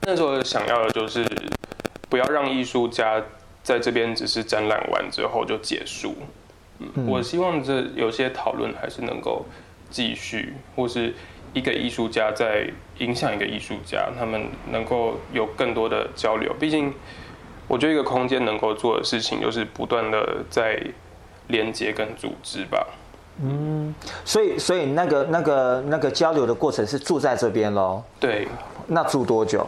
[0.07, 1.27] 那时候想要的就是
[2.09, 3.23] 不要让艺术家
[3.63, 6.15] 在这边只是展览完之后就结束。
[6.79, 9.45] 嗯，我希望这有些讨论还是能够
[9.91, 11.15] 继续，或是
[11.53, 12.69] 一个艺术家在
[12.99, 16.53] 影响一个艺术家，他们能够有更多的交流。
[16.59, 16.93] 毕竟，
[17.67, 20.81] 我觉得一个空间能够做的事情，就是不断的在
[21.49, 22.87] 连接跟组织吧。
[23.43, 23.93] 嗯
[24.25, 28.03] 所以所以那个那个那个交流的过程是住在这边喽？
[28.21, 28.47] 对，
[28.87, 29.67] 那住多久？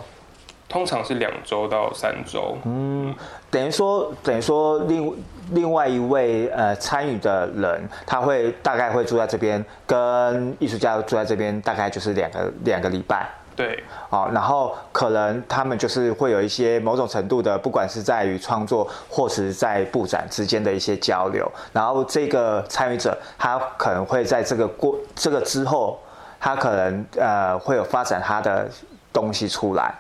[0.69, 2.57] 通常是两周到三周。
[2.65, 3.15] 嗯
[3.51, 13.29] 等于说等于说另另外一位呃参与的人，他会大概会住在这边，跟艺术家住在这边，大概就是两个两个礼拜。
[13.57, 25.99] 对，哦，然后可能他们就是会有一些某种程度的，不管是在于创作或是在布展之间的一些交流，然后这个参与者他可能会在这个过这个之后，
[26.39, 28.71] 他可能呃会有发展他的
[29.11, 29.95] 东西出来。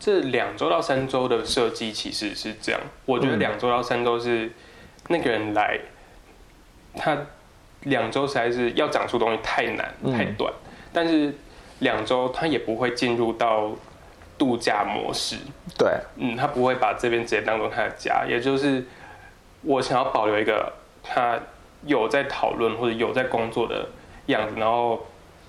[0.00, 4.50] 这两周到三周的设计其实是这样，我觉得嗯两周到三周是
[5.08, 5.78] 那个人来，
[6.96, 7.18] 他
[7.82, 10.50] 两周实在是要讲出东西太难嗯太短，
[10.92, 11.34] 但是
[11.80, 13.70] 两周他也不会进入到
[14.36, 15.36] 度假模式，
[15.76, 18.84] 对，嗯，他不会把这边直接当做他的家，也就是
[19.62, 21.38] 我想要保留一个他
[21.84, 23.88] 有在讨论或者有在工作的
[24.26, 25.06] 样子，然后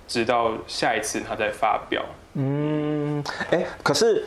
[0.07, 2.03] 直到下一次他再发表。
[2.33, 4.25] 嗯，哎，可是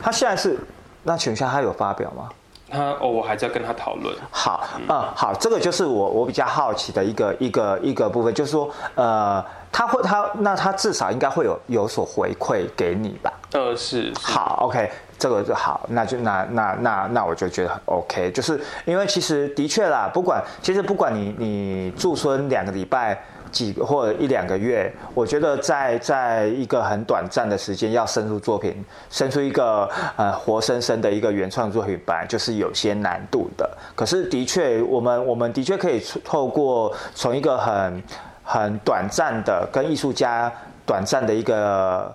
[0.00, 0.58] 他现在是，
[1.02, 2.28] 那请问一下，他有发表吗？
[2.70, 4.14] 他哦，我还在跟他讨论。
[4.30, 13.32] 好，嗯，好，这个就是我我比较好奇的一个一个一个部分，就是说，呃，他会他那他至少应该会有有所回馈给你吧？
[13.52, 23.18] 呃，是，是好，OK，这个就好，那就那那那那我就觉得很 OK，就是因为其实的确啦，不管其实不管你你驻村两个礼拜。
[23.48, 33.68] 几个或者一两个月，我觉得在在一个很短暂的时间要生出作品，生出一个呃活生生的一个原创作品，本来就是有些难度的。
[33.94, 38.02] 可是的确，我们我们的确可以透过从一个很
[38.44, 40.52] 很短暂的跟艺术家
[40.86, 42.14] 短暂的一个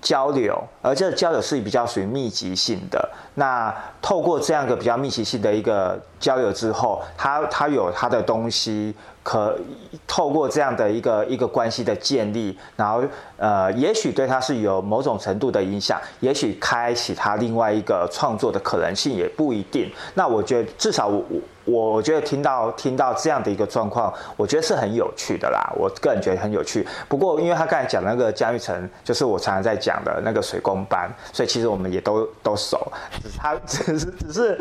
[0.00, 3.08] 交流，而这个交流是比较属于密集性的。
[3.34, 8.94] 那透过这样一个比较密集性的一个交流之后，他他有他的东西，
[9.26, 9.58] 可
[10.06, 13.02] 透过这样的一个一个关系的建立，然后
[13.36, 19.90] 呃，也许对他是有某种程度的影响，也许开启他另外一个创作的可能性也不一定。
[20.14, 21.24] 那我觉得至少我
[21.64, 25.74] 我我觉得听到听到这样的一个状况，我觉得是很有趣的啦。
[25.76, 26.86] 我个人觉得很有趣。
[27.08, 32.80] 不过因为他刚才讲那个江玉成，就是我常常在讲的那个水工班，所以其实我们也都都熟。
[33.20, 34.60] 只是他只是只是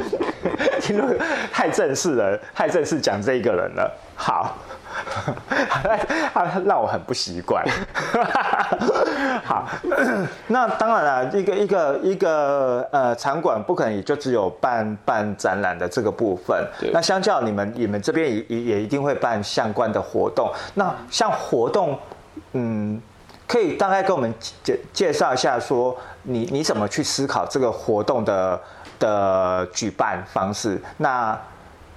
[0.82, 1.14] 听了
[1.52, 3.96] 太正式了，太正式讲这一个人了。
[4.16, 4.56] 好。
[6.34, 7.66] 好让我很不习惯。
[9.44, 9.68] 好，
[10.48, 16.66] 那当然了，一个一个一个呃场馆不可能也就只有办办展览的这个部分。
[16.80, 20.52] 对那相较你们你们这边也也也一定会办相关的活动。
[20.74, 22.00] 那像活动，
[22.54, 23.02] 嗯。
[23.48, 28.60] 可以大概跟我们介介绍一下，说你你怎么去思考这个活动的
[28.98, 30.82] 的举办方式？
[30.98, 31.40] 那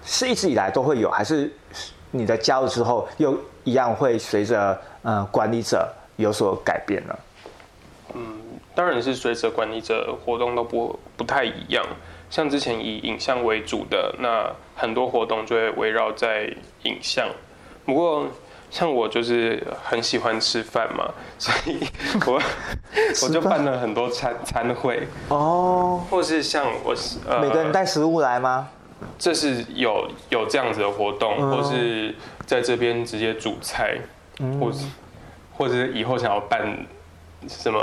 [0.05, 1.51] 是一直以来都会有，还是
[2.11, 7.15] 你的加入之后又一样会随着呃管理者有所改变呢？
[8.75, 11.85] 当然是随着管理者活动都不不太一样。
[12.31, 16.45] 像之前以影像为主的，那很多活动就会围绕在
[16.85, 17.27] 影像。
[17.85, 18.27] 不过
[18.71, 21.81] 像我就是很喜欢吃饭嘛，所以
[22.27, 22.41] 我
[23.25, 26.95] 我就办了很多餐餐会，哦，或是像我
[27.41, 28.69] 每个人带食物来吗？
[29.19, 32.15] 这是有有这样子的活动，嗯或是
[32.47, 33.99] 在这边直接煮菜，
[34.61, 34.87] 或是
[35.57, 36.87] 或者是以后想要办
[37.49, 37.81] 什么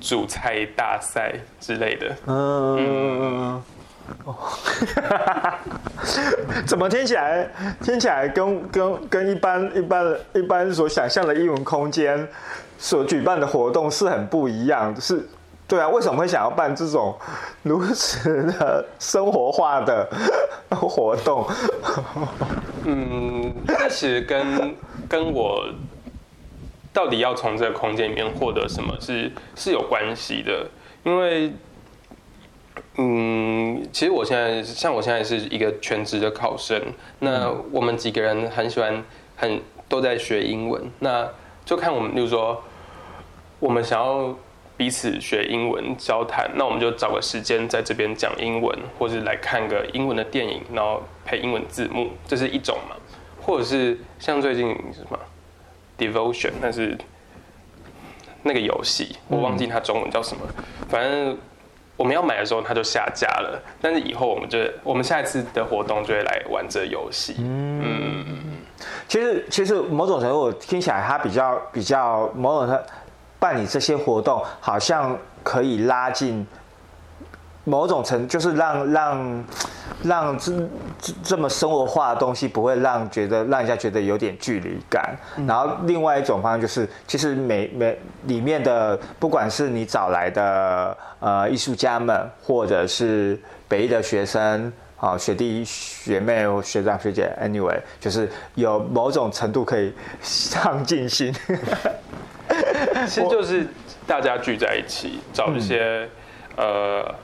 [0.00, 2.14] 煮菜大赛之类的。
[2.26, 3.62] 嗯，
[4.24, 4.36] 哦，
[6.66, 7.48] 怎么听起来
[7.82, 12.28] 听起来跟跟跟一般一般一般所想象的英文空间
[12.78, 15.26] 所举办的活动是很不一样，是。
[15.68, 17.14] 对啊，为什么会想要办这种
[17.62, 20.08] 如此的生活化的
[20.70, 21.46] 活动？
[22.84, 24.76] 嗯，这其实跟
[25.08, 25.66] 跟我
[26.92, 30.66] 到底要从这个空间里面获得什么是是有关系的，
[31.04, 31.52] 因为。
[32.98, 36.80] 嗯，其实我现在像我现在是一个全职的考生，
[37.18, 39.04] 那我们几个人很喜欢，
[39.36, 41.28] 很都在学英文，那
[41.64, 42.62] 就看我们，例如说，
[43.58, 44.34] 我们想要
[44.76, 52.96] 彼此学英文交谈，那我们就找个时间在这边讲英文，或是来看个英文的电影，然后配英文字幕，这是一种嘛，
[53.40, 55.18] 或者是像最近什么
[55.98, 56.96] Devotion，那是
[58.42, 60.42] 那个游戏，我忘记它中文叫什么，
[60.88, 61.38] 反正。
[61.98, 63.58] 我们要买的时候，它就下架了。
[63.80, 67.36] 但是以后我们就，我们下一次的活动就会来玩这个游戏。
[67.38, 68.22] 嗯，
[69.08, 72.82] 其实，其实某种程度我听起来，它比较比较某种程度
[73.46, 76.44] 办理这些活动，好像可以拉近
[77.62, 79.44] 某种程，就是让让
[80.02, 80.52] 让这
[80.98, 85.16] 这这么生活化的东西不会让觉得让人家觉得有点距离感。
[85.46, 94.72] 然后另外一种方式就是，其实每每里面的不管是你找来的呃艺术家们，或者是北艺的学生。
[94.98, 99.92] 啊，学弟学妹或学长学姐，anyway，就是有某种程度可以
[100.22, 101.30] 上进心，
[103.06, 103.66] 其实就是
[104.06, 106.08] 大家聚在一起，找一些、
[106.56, 107.14] 呃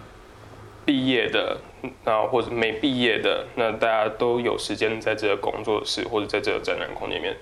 [0.84, 1.56] 毕业的，
[2.04, 7.36] 然后或者没毕业的，那大家都有时间在这个工作室或者在这个展览空间里面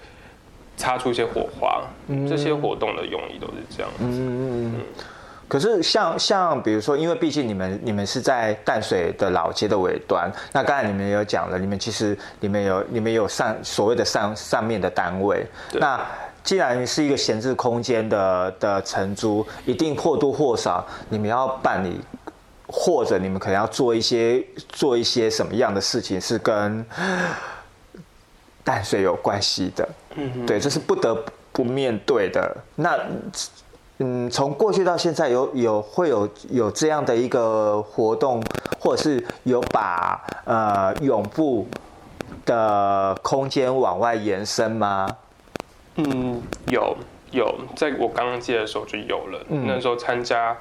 [0.76, 1.82] 擦出一些火花。
[2.28, 4.00] 这些活动的用意都是这样子。
[4.00, 4.82] 嗯，
[5.48, 15.98] 可是像像比如说，因为毕竟你们你们是在淡水的老街的尾端，那刚才你们也有讲了，你们其实你们有你们有上所谓的上上面的单位，那。
[16.42, 22.00] 既然是一个闲置空间的的承租，一定或多或少你们要办理，
[22.66, 26.84] 或者你们可能要做一些做一些什么样的事情是跟
[28.64, 29.88] 淡水有关系的。
[30.14, 31.14] 嗯对，这是不得
[31.52, 32.56] 不面对的。
[32.76, 32.98] 那
[33.98, 38.42] 嗯，从过去到现在有有会有有这样的一个活动，
[38.78, 41.68] 或者是有把呃永不
[42.46, 45.06] 的空间往外延伸吗？
[46.04, 46.96] 嗯，有
[47.32, 49.46] 有，在我刚刚接的时候就有了。
[49.50, 50.56] 嗯那时候参加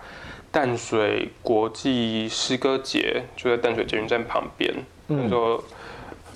[0.51, 4.73] 淡水国际诗歌节，就在淡水捷运站旁边。
[5.07, 5.63] 嗯那时候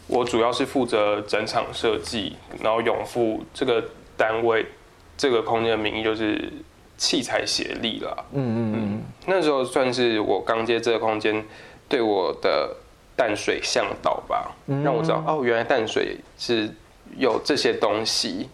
[0.08, 3.84] 我主要是负责整场设计，然后永富这个
[4.18, 4.66] 单位
[5.16, 6.52] 这个空间的名义就是
[6.98, 8.26] 器材协力啦。
[8.32, 11.44] 嗯嗯那时候算是我刚接这个空间
[11.88, 12.76] 对我的
[13.16, 16.70] 淡水向导吧，嗯让我知道哦，原来淡水是
[17.18, 18.50] 有这些东西。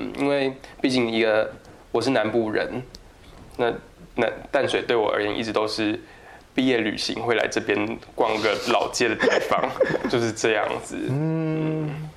[0.00, 1.50] 嗯，因为毕竟一个
[1.92, 2.82] 我是南部人，
[3.58, 3.70] 那
[4.14, 6.00] 那淡水对我而言一直都是
[6.54, 9.62] 毕业旅行会来这边逛个老街的地方，
[10.08, 10.96] 就是这样子。
[11.10, 12.08] 嗯，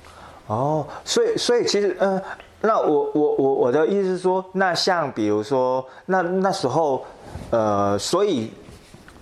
[0.46, 2.20] 哦，所以所以其实呃，
[2.62, 7.04] 那我我我我的意思是说，那像比如说，那那时候
[7.50, 8.50] 呃，所以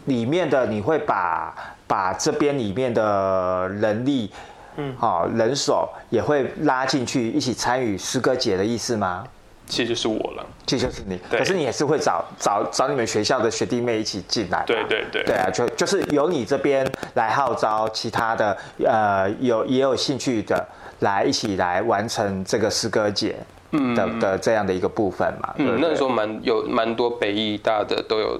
[0.04, 1.54] 里面的你会把
[1.86, 4.30] 把这边里面的人力，
[4.76, 9.24] 嗯，好、人手也会拉进去一起参与诗歌节的意思吗？
[9.66, 10.44] 其实就是我了。
[10.66, 11.38] 这就是你，对。
[11.38, 15.22] 可是你也是会找找找你们学校的学弟妹一起进来，对对对。
[15.24, 20.66] 对啊，就就是由你这边来号召其他的呃有也有兴趣的
[21.00, 23.36] 来一起来完成这个诗歌节
[23.70, 28.38] 的、的这样的一个部分嘛，嗯，对那时候蛮有蛮多北艺大的都有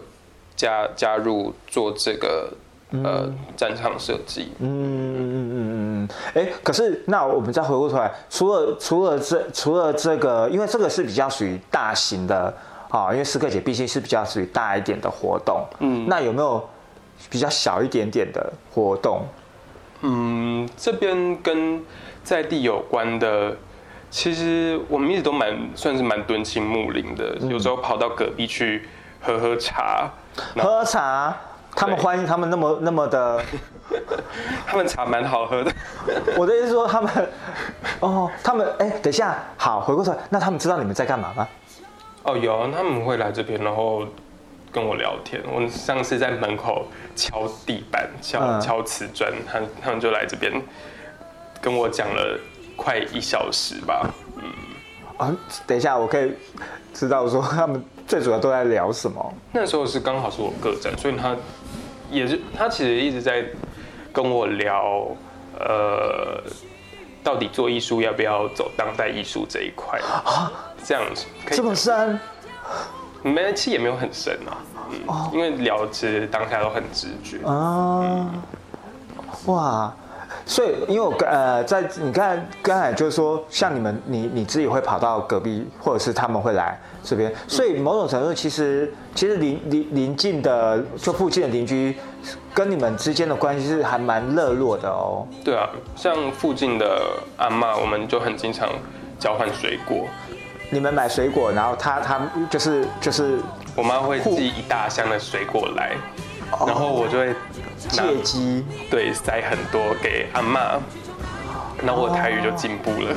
[0.54, 2.52] 加加入做这个
[3.02, 4.52] 呃战场设计。
[4.58, 5.51] 嗯嗯嗯
[6.34, 12.54] 哎，可是那我们再回过头来，除了除了这除了这个，因为这个是比较属于大型的
[12.88, 16.06] 啊、因为诗歌节毕竟是比较属于大一点的活动，嗯。
[16.08, 16.62] 那有没有
[17.30, 19.22] 比较小一点点的活动？
[20.02, 21.82] 嗯，这边跟
[22.22, 23.56] 在地有关的，
[24.10, 28.86] 其实我们一直都蛮算是蛮敦亲睦邻的，有时候跑到隔壁去
[29.22, 30.10] 喝喝茶，
[30.56, 31.34] 喝茶，
[31.74, 33.42] 他们对欢迎他们那么那么的，
[34.66, 35.72] 他们茶蛮好喝的。
[36.36, 37.10] 我的意思是说他们，
[38.00, 41.48] 哦，他们哎，等一下，好，回过头来，那他们知道你们在干嘛吗？
[42.24, 44.06] 哦，有他们会来这边，然后
[44.70, 45.42] 跟我聊天。
[45.46, 50.52] 我上次在门口敲地板、敲、嗯敲瓷砖，他他们就来这边
[51.60, 52.38] 跟我讲了
[52.76, 54.06] 快一小时吧。
[54.36, 54.44] 嗯
[55.18, 55.34] 啊，
[55.66, 56.32] 等一下，我可以
[56.94, 59.34] 知道说他们最主要都在聊什么？
[59.52, 61.36] 那时候是刚好是我个展，所以他
[62.10, 63.44] 也是他其实一直在
[64.12, 65.06] 跟我聊，
[65.58, 66.42] 呃，
[67.22, 70.52] 到底做艺术要不要走当代艺术这一块啊？
[70.84, 72.18] 这样子这么深？
[73.22, 74.58] 没，其实也没有很深啊，
[74.90, 77.38] 嗯，因为聊其实当下都很直觉。
[77.46, 78.30] 啊，
[79.46, 79.94] 哇！
[80.44, 91.96] 所以，因为我刚呃，在你看刚才就是说，像你们，你你自己会跑到隔壁，或者是他们会来这边，所以某种程度其实其实邻邻邻近的就附近的邻居
[92.52, 95.26] 跟你们之间的关系是还蛮热络的哦。
[95.44, 97.00] 对啊，像附近的
[97.36, 98.68] 阿妈，我们就很经常
[99.18, 100.06] 交换水果。
[100.70, 102.20] 你们买水果，然后他他
[102.50, 103.38] 就是就是
[103.76, 105.92] 我妈会寄一大箱的水果来，
[106.66, 107.34] 然后我就会
[107.78, 110.78] 借机对塞很多给阿妈，
[111.82, 113.16] 那我台语就进步了。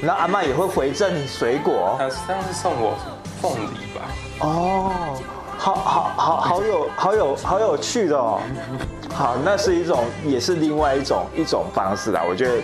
[0.00, 2.96] 然后阿妈也会回赠你水果她上次送我
[3.40, 4.02] 凤梨吧，
[4.40, 5.20] 哦，
[5.56, 8.40] 好好好好有好有好有趣的哦。
[9.14, 12.54] 好，那是一种也是另外一种一种方式啦，我觉得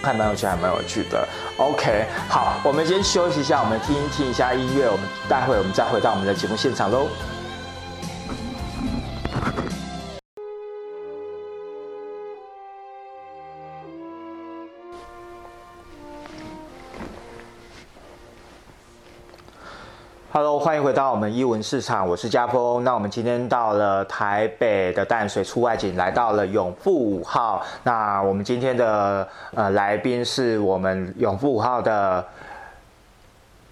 [0.00, 1.28] 还蛮有趣，还蛮有趣的。
[1.58, 7.08] OK，好，我们先休息一下，我们听听一下音乐，我们待会我们再回到我们的节目现场喽。
[20.32, 22.84] Hello，欢迎回到我们一文市场，我是家峰。
[22.84, 27.60] 那我们今天到了台北的淡水出外景，来到了永富五号。
[27.82, 29.26] 那我们今天的
[29.56, 32.24] 呃来宾是我们永富五号的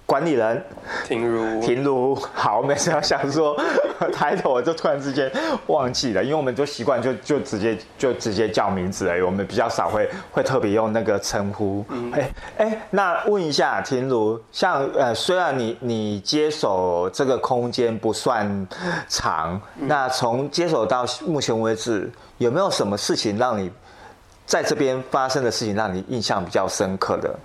[0.08, 0.64] 管理人。
[1.04, 3.54] 婷如，婷如，好，每次要想说
[4.10, 5.30] 抬头，我就突然之间
[5.66, 11.84] 忘记了，因为我们就习惯就就直接就直接叫名字而已，我们比较少会会特别用那个称呼。
[12.12, 18.66] 哎哎、那问一下婷如，像呃，虽然你你接手这个空间不算
[19.10, 23.70] 长，那从接手到目前为止，有没有什么事情让你
[24.46, 27.38] 在这边发生的事情让你印象比较深刻的？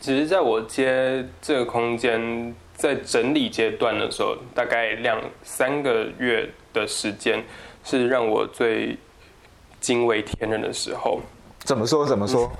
[0.00, 7.42] 只是在我接这个空间在整理阶段的时候，大概两三个月的时间，
[7.82, 8.96] 是让我最
[9.80, 11.20] 惊为天人的时候。
[11.60, 12.06] 怎么说？
[12.06, 12.50] 怎么说？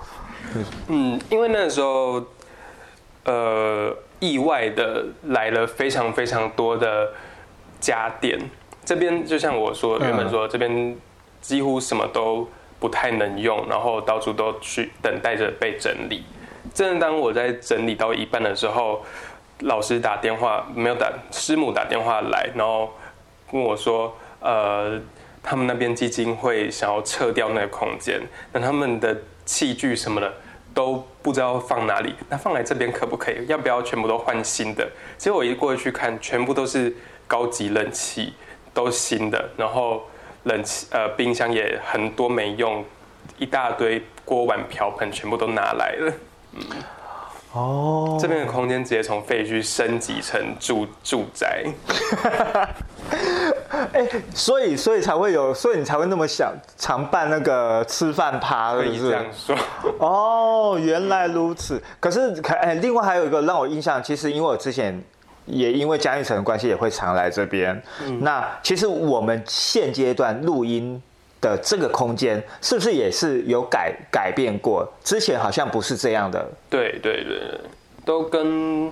[0.89, 2.25] 嗯，因为那时候，
[3.25, 7.13] 呃，意外的来了非常非常多的
[7.81, 8.39] 家电。
[8.85, 10.97] 这边就像我说，原本说这边
[11.41, 16.25] 几乎什么都不太能用，然后到处都去等待着被整理。
[16.75, 19.05] 正当我在整理到一半的时候，
[19.61, 22.91] 老师打电话没有打，师母打电话来，然后
[23.51, 25.01] 跟我说，呃，
[25.43, 28.21] 他们那边基金会想要撤掉那个空间，
[28.53, 30.33] 那他们的器具什么的
[30.75, 33.47] 都不知道放哪里，那放来这边可不可以？
[33.47, 34.87] 要不要全部都换新的？
[35.17, 36.95] 结果我一过去看，全部都是
[37.27, 38.35] 高级冷气，
[38.75, 40.03] 都新的，然后
[40.45, 42.85] 冷气呃冰箱也很多没用，
[43.39, 46.13] 一大堆锅碗瓢盆全部都拿来了。
[47.53, 51.65] 哦，这边的空间直接从废墟升级成住住宅。
[53.93, 59.25] 哎、所以所以才会有，所以你才会那么想常办那个吃饭趴，可是不是以这样？
[59.33, 59.57] 说，
[59.99, 61.83] 哦，原来如此。
[61.99, 65.03] 可是，可哎，另外还有一个让我印象，其实因为我之前
[65.47, 67.81] 也因为江玉成的关系，也会常来这边。
[68.21, 71.01] 那其实我们现阶段录音
[71.41, 74.87] 的这个空间，是不是也是有改改变过？
[75.05, 76.47] 之前好像不是这样的。
[76.71, 77.61] 对对对对，
[78.05, 78.91] 都跟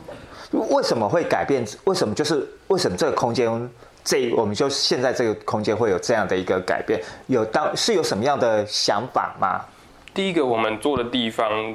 [0.51, 1.65] 为什么会改变？
[1.85, 3.71] 为什么就是为什么这个空间？
[4.05, 9.65] 这我们就现在这个空间会有这样的一个改变，有当是有什么样的想法吗？
[10.13, 11.75] 第一个我们坐的地方，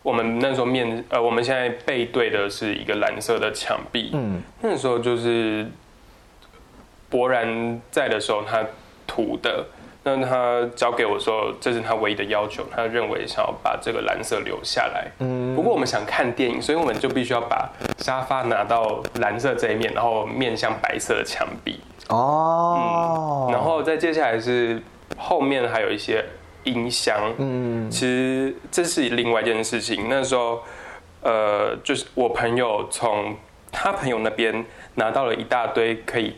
[0.00, 4.10] 我们那时候面呃，我们现在背对的是一个蓝色的墙壁。
[4.12, 5.66] 嗯，那时候就是
[7.10, 8.64] 博然在的时候，他
[9.06, 9.66] 涂的。
[10.06, 15.10] 那他交给我说，这是他唯一的要求，他认为想要把这个蓝色留下来。
[15.20, 21.80] 嗯不过我们想看电影，所以我们就必须要把沙发拿到蓝色这一面，然后面向白色的墙壁。
[22.08, 24.82] 哦，然后再接下来是
[25.16, 26.22] 后面还有一些
[26.64, 30.06] 音箱，嗯其实这是另外一件事情。
[30.10, 30.62] 那时候，
[31.22, 33.34] 呃，就是我朋友从
[33.72, 34.64] 他朋友那边
[34.96, 36.36] 拿到了一大堆可以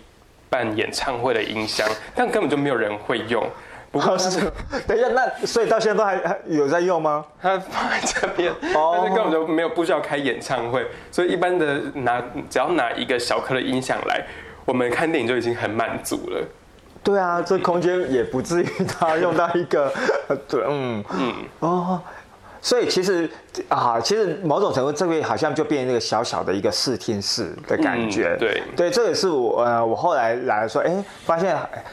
[0.49, 3.45] 办演唱会的音箱，但根本就没有人会用。
[3.93, 4.41] 不过哦是，
[4.87, 7.25] 等一下，那所以到现在都还还有在用吗？
[7.41, 14.23] 他放在这边，哦但是根本就没有不需要开演唱会，所以一般的拿只要拿一个小颗的音响来，
[14.67, 16.45] 我们看电影就已经很满足了。
[17.03, 18.67] 对啊，这空间也不至于
[18.99, 19.91] 他用到一个，
[20.49, 22.03] 对，嗯嗯，哦，
[22.61, 23.29] 所以其实
[23.69, 28.63] 啊，其实某种程度这边好像就变成一个小小的一个视听室的感觉，嗯对。
[28.77, 31.85] 对，这也是我呃我后来来说，哎，发现哎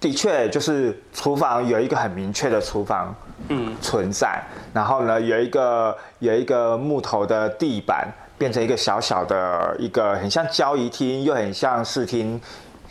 [0.00, 3.14] 的确就是厨房有一个很明确的厨房，
[3.48, 3.74] 嗯。
[3.80, 4.42] 存在，
[4.72, 8.06] 然后呢有一个有一个木头的地板，
[8.38, 12.40] 变成一个小小的一个很像交易厅，又很像视听。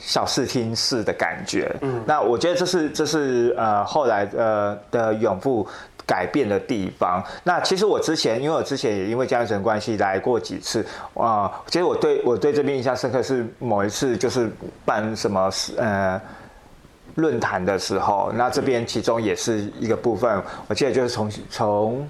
[0.06, 5.66] 小视听室的感觉，嗯，那我觉得这是这是呃后来呃的永富
[6.06, 7.24] 改变的地方。
[7.44, 14.52] 那其实我之前，因为我之前也因为家人关系来过几次，啊、其实我对我对这边印象深刻是某一次就是
[14.86, 16.22] 办什么呃
[17.16, 22.08] 论坛的时候，那这边其中也是一个部分，我记得就是从从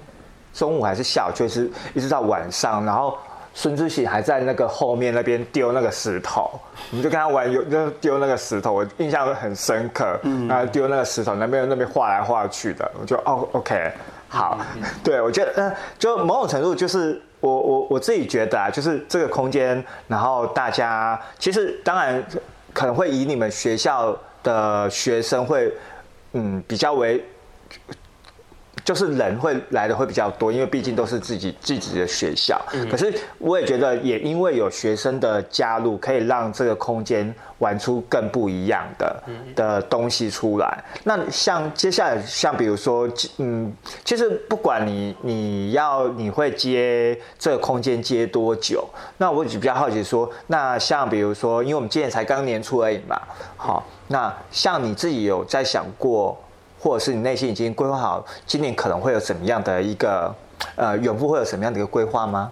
[0.54, 3.18] 中午还是下午，就是一直到晚上，然后
[3.54, 6.60] 孙志喜还在那个后面那边丢那个石头，
[6.92, 13.92] 我们就跟他玩，有就丢那个石头，我印象很深刻，嗯，然后丢那个石头，那边那边画来画去的，我就哦，OK，
[14.28, 14.60] 好，
[15.04, 17.22] 对我觉得，嗯、就某种程度就是。
[17.44, 22.24] 我我我自己觉得啊，就是这个空间，然后大家其实当然
[22.72, 25.70] 可能会以你们学校的学生会，
[26.32, 27.22] 嗯，比较为，
[28.84, 32.62] 就是人会来的会比较多，因为毕竟都是自己自己的学校。
[32.92, 39.24] 可是我也觉得，也因为有学生的加入，可以让这个空间玩出更不一样的
[39.56, 40.84] 的东西出来。
[41.04, 43.72] 那像接下来，像比如说，嗯，
[44.04, 48.86] 其实不管你你要你会接这个空间接多久，
[49.18, 53.18] 那我比较好奇说，那像比如说，因为我们今年才刚年初而已嘛，
[53.56, 56.38] 好，那像你自己有在想过？
[56.84, 60.36] 或者是你内心已经规划好今年可能会有怎么样的一个
[60.76, 62.52] 呃远赴会有什么样的一个规划吗？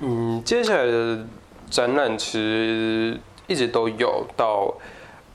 [0.00, 1.24] 嗯，接下来的
[1.70, 4.74] 展览其实一直都有到，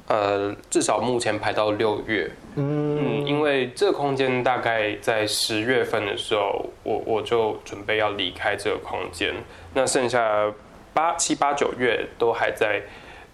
[0.08, 2.30] 呃，至少目前排到六月。
[2.56, 9.34] 嗯，因为这个空间大概在十月份的时候，我我就准备要离开这个空间。
[9.74, 10.54] 那剩下
[10.94, 12.84] 八七八九月都还在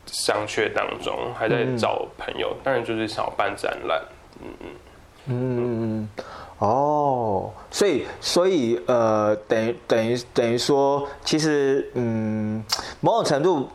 [0.06, 2.56] 商榷当中，还在找朋友。
[2.64, 4.02] 当然就是想要办展览。
[4.42, 4.68] 嗯嗯
[5.28, 6.08] 嗯，
[6.60, 12.64] 哦，所以所以呃，等于等于等于说，其实嗯，
[13.00, 13.70] 某种程度，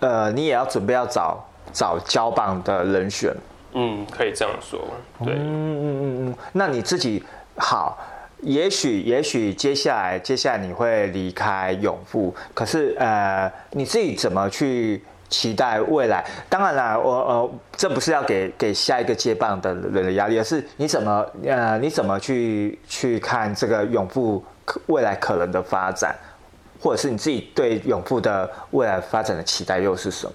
[0.00, 3.34] 呃，你也要准备要找找交棒的人选。
[3.72, 4.80] 嗯，可以这样说。
[5.24, 7.22] 对，嗯嗯嗯嗯，那你自己
[7.56, 7.98] 好，
[8.40, 16.24] 也许也许接下来接下来你会离开永富，可是呃，你自己怎么去期待未来？
[16.48, 26.14] 当然啦，我呃，这不是要给给下一个接棒的人的压力，而是你怎么呃，你怎么去去看这个永富可未来可能的发展，
[26.80, 30.32] 或者是你自己对永富的未来发展的期待又是什么？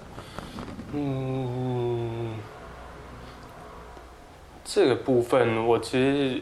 [0.93, 2.35] 嗯，
[4.65, 6.41] 这个部分我其实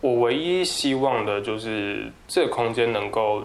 [0.00, 3.42] 我唯一希望的就是这个空间能够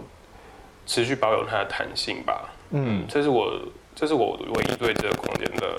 [0.85, 2.49] 持续保有它的弹性吧。
[2.71, 3.51] 嗯这是我
[3.95, 5.75] 这是我唯一对这个空间的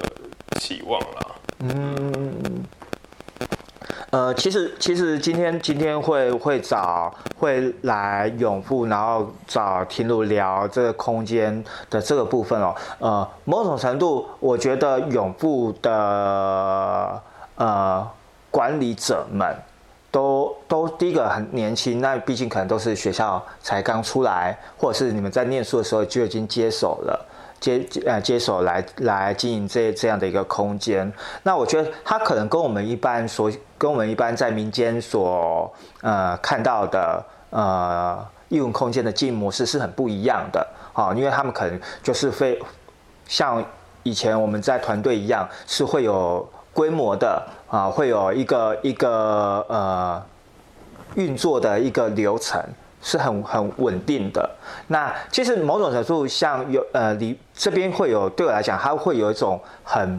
[0.60, 1.26] 期望啦。
[1.60, 2.64] 嗯，
[4.10, 12.74] 呃，其实其实今天今天会会找会来永富，然后找婷如聊这个空间的这个部分哦。
[12.98, 17.22] 呃，某种程度，我觉得永富的
[17.56, 18.08] 呃
[18.50, 19.56] 管理者们
[20.10, 27.28] 都都第一个很年轻，那毕竟可能都是学校才刚出来，或者是你们在念书的时候就已经接手了。
[27.62, 31.10] 接呃接手来来经营这这样的一个空间，
[31.44, 42.60] 那我觉得它可能跟我们一般所跟我们一般在民间所呃看到的呃艺文空间的经营模式是很不一样的啊，因为他们可能就是非
[43.28, 43.64] 像
[44.02, 47.40] 以前我们在团队一样，是会有规模的
[47.70, 50.20] 啊，会有一个一个呃
[51.14, 52.60] 运作的一个流程。
[53.02, 54.48] 是很很稳定的。
[54.86, 60.18] 那其实某种程度像有呃，你这边会有对我来讲，它会有一种很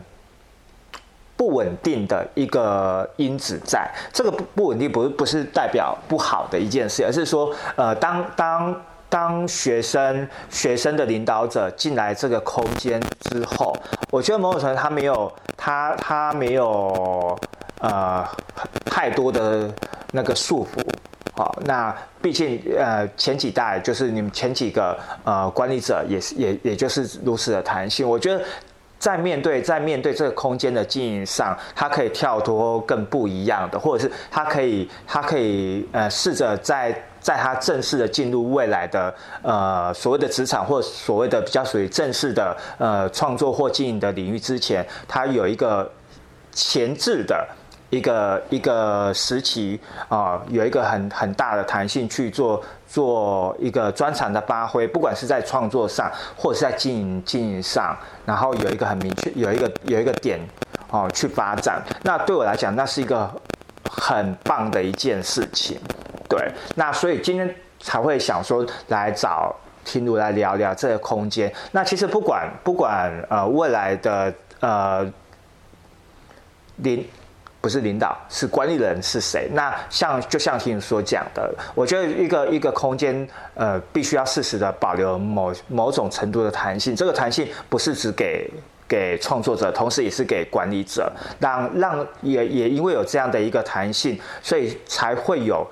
[1.36, 3.90] 不稳定的一个因子在。
[4.12, 13.76] 这个不不稳定不是不是代表不好的一件事，而是说呃，当当当学生学生的领导者进来这个空间之后，
[14.12, 17.40] 我觉得某种程度他没有他他没有
[17.80, 18.28] 呃
[18.86, 19.72] 太多的
[20.12, 20.82] 那个束缚。
[21.36, 28.40] 好，那毕竟呃前几代就是你们前几个呃管理者也是也也就是如此的弹性，我觉得
[29.00, 39.12] 在面对在面对这个空间的经营上，它可以跳脱更不一样的，或者是它可以它可以呃试着在在它正式的进入未来的
[39.42, 45.92] 呃所谓的职场或所谓的比较属于正式的呃创作或经营的领域之前，它有一个
[46.52, 47.44] 前置的。
[47.94, 49.80] 一个一个时期
[50.10, 60.40] 啊，有一个很很大的弹性去做做一个专长的发挥，不管是在创作上，或者是在经营经营上，然后有一个很明确，有一个有一个点
[60.90, 61.84] 哦去发展。
[62.02, 63.30] 那对我来讲，那是一个
[63.88, 65.80] 很棒的一件事情。
[66.28, 71.54] 对，那所以今天才会想说来找听如来聊聊这个空间。
[71.72, 75.08] 那其实不管不管呃未来的呃
[76.78, 77.08] 零。
[77.64, 79.48] 不是领导，是管理人是谁？
[79.54, 86.94] 那像就像听所讲的，我觉得一个一个空间，呃，必须要适时的保留某某种程度的弹性。
[86.94, 88.52] 这个弹性不是只给
[88.86, 91.10] 给创作者，同时也是给管理者，
[91.40, 95.66] 让让也也因为有这样的一个弹性，所以才会有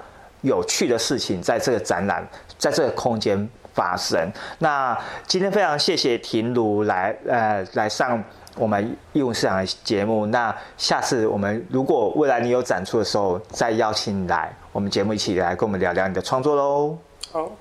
[0.44, 2.26] 有趣的事情在这个展览，
[2.58, 4.32] 在这个空间发生。
[4.60, 8.24] 那今天非常谢谢婷如来呃来上。
[8.56, 16.98] 我们义务市场的节目，那下次我们如果未来你有展出的时候，再邀请你来我们节目一起来跟我们聊聊你的创作喽。
[17.32, 17.52] 好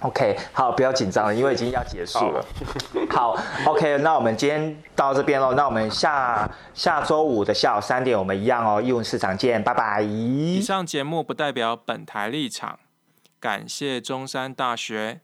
[0.00, 2.44] ，OK，好，不要紧张了，因为已经要结束了。
[3.10, 10.02] 好，OK，那我们今天到这边喽，那我们下下周五的下午三点，我们一样哦，义务市场见，拜拜。
[10.02, 12.78] 以上节目不代表本台立场，
[13.38, 15.20] 感谢中山大学。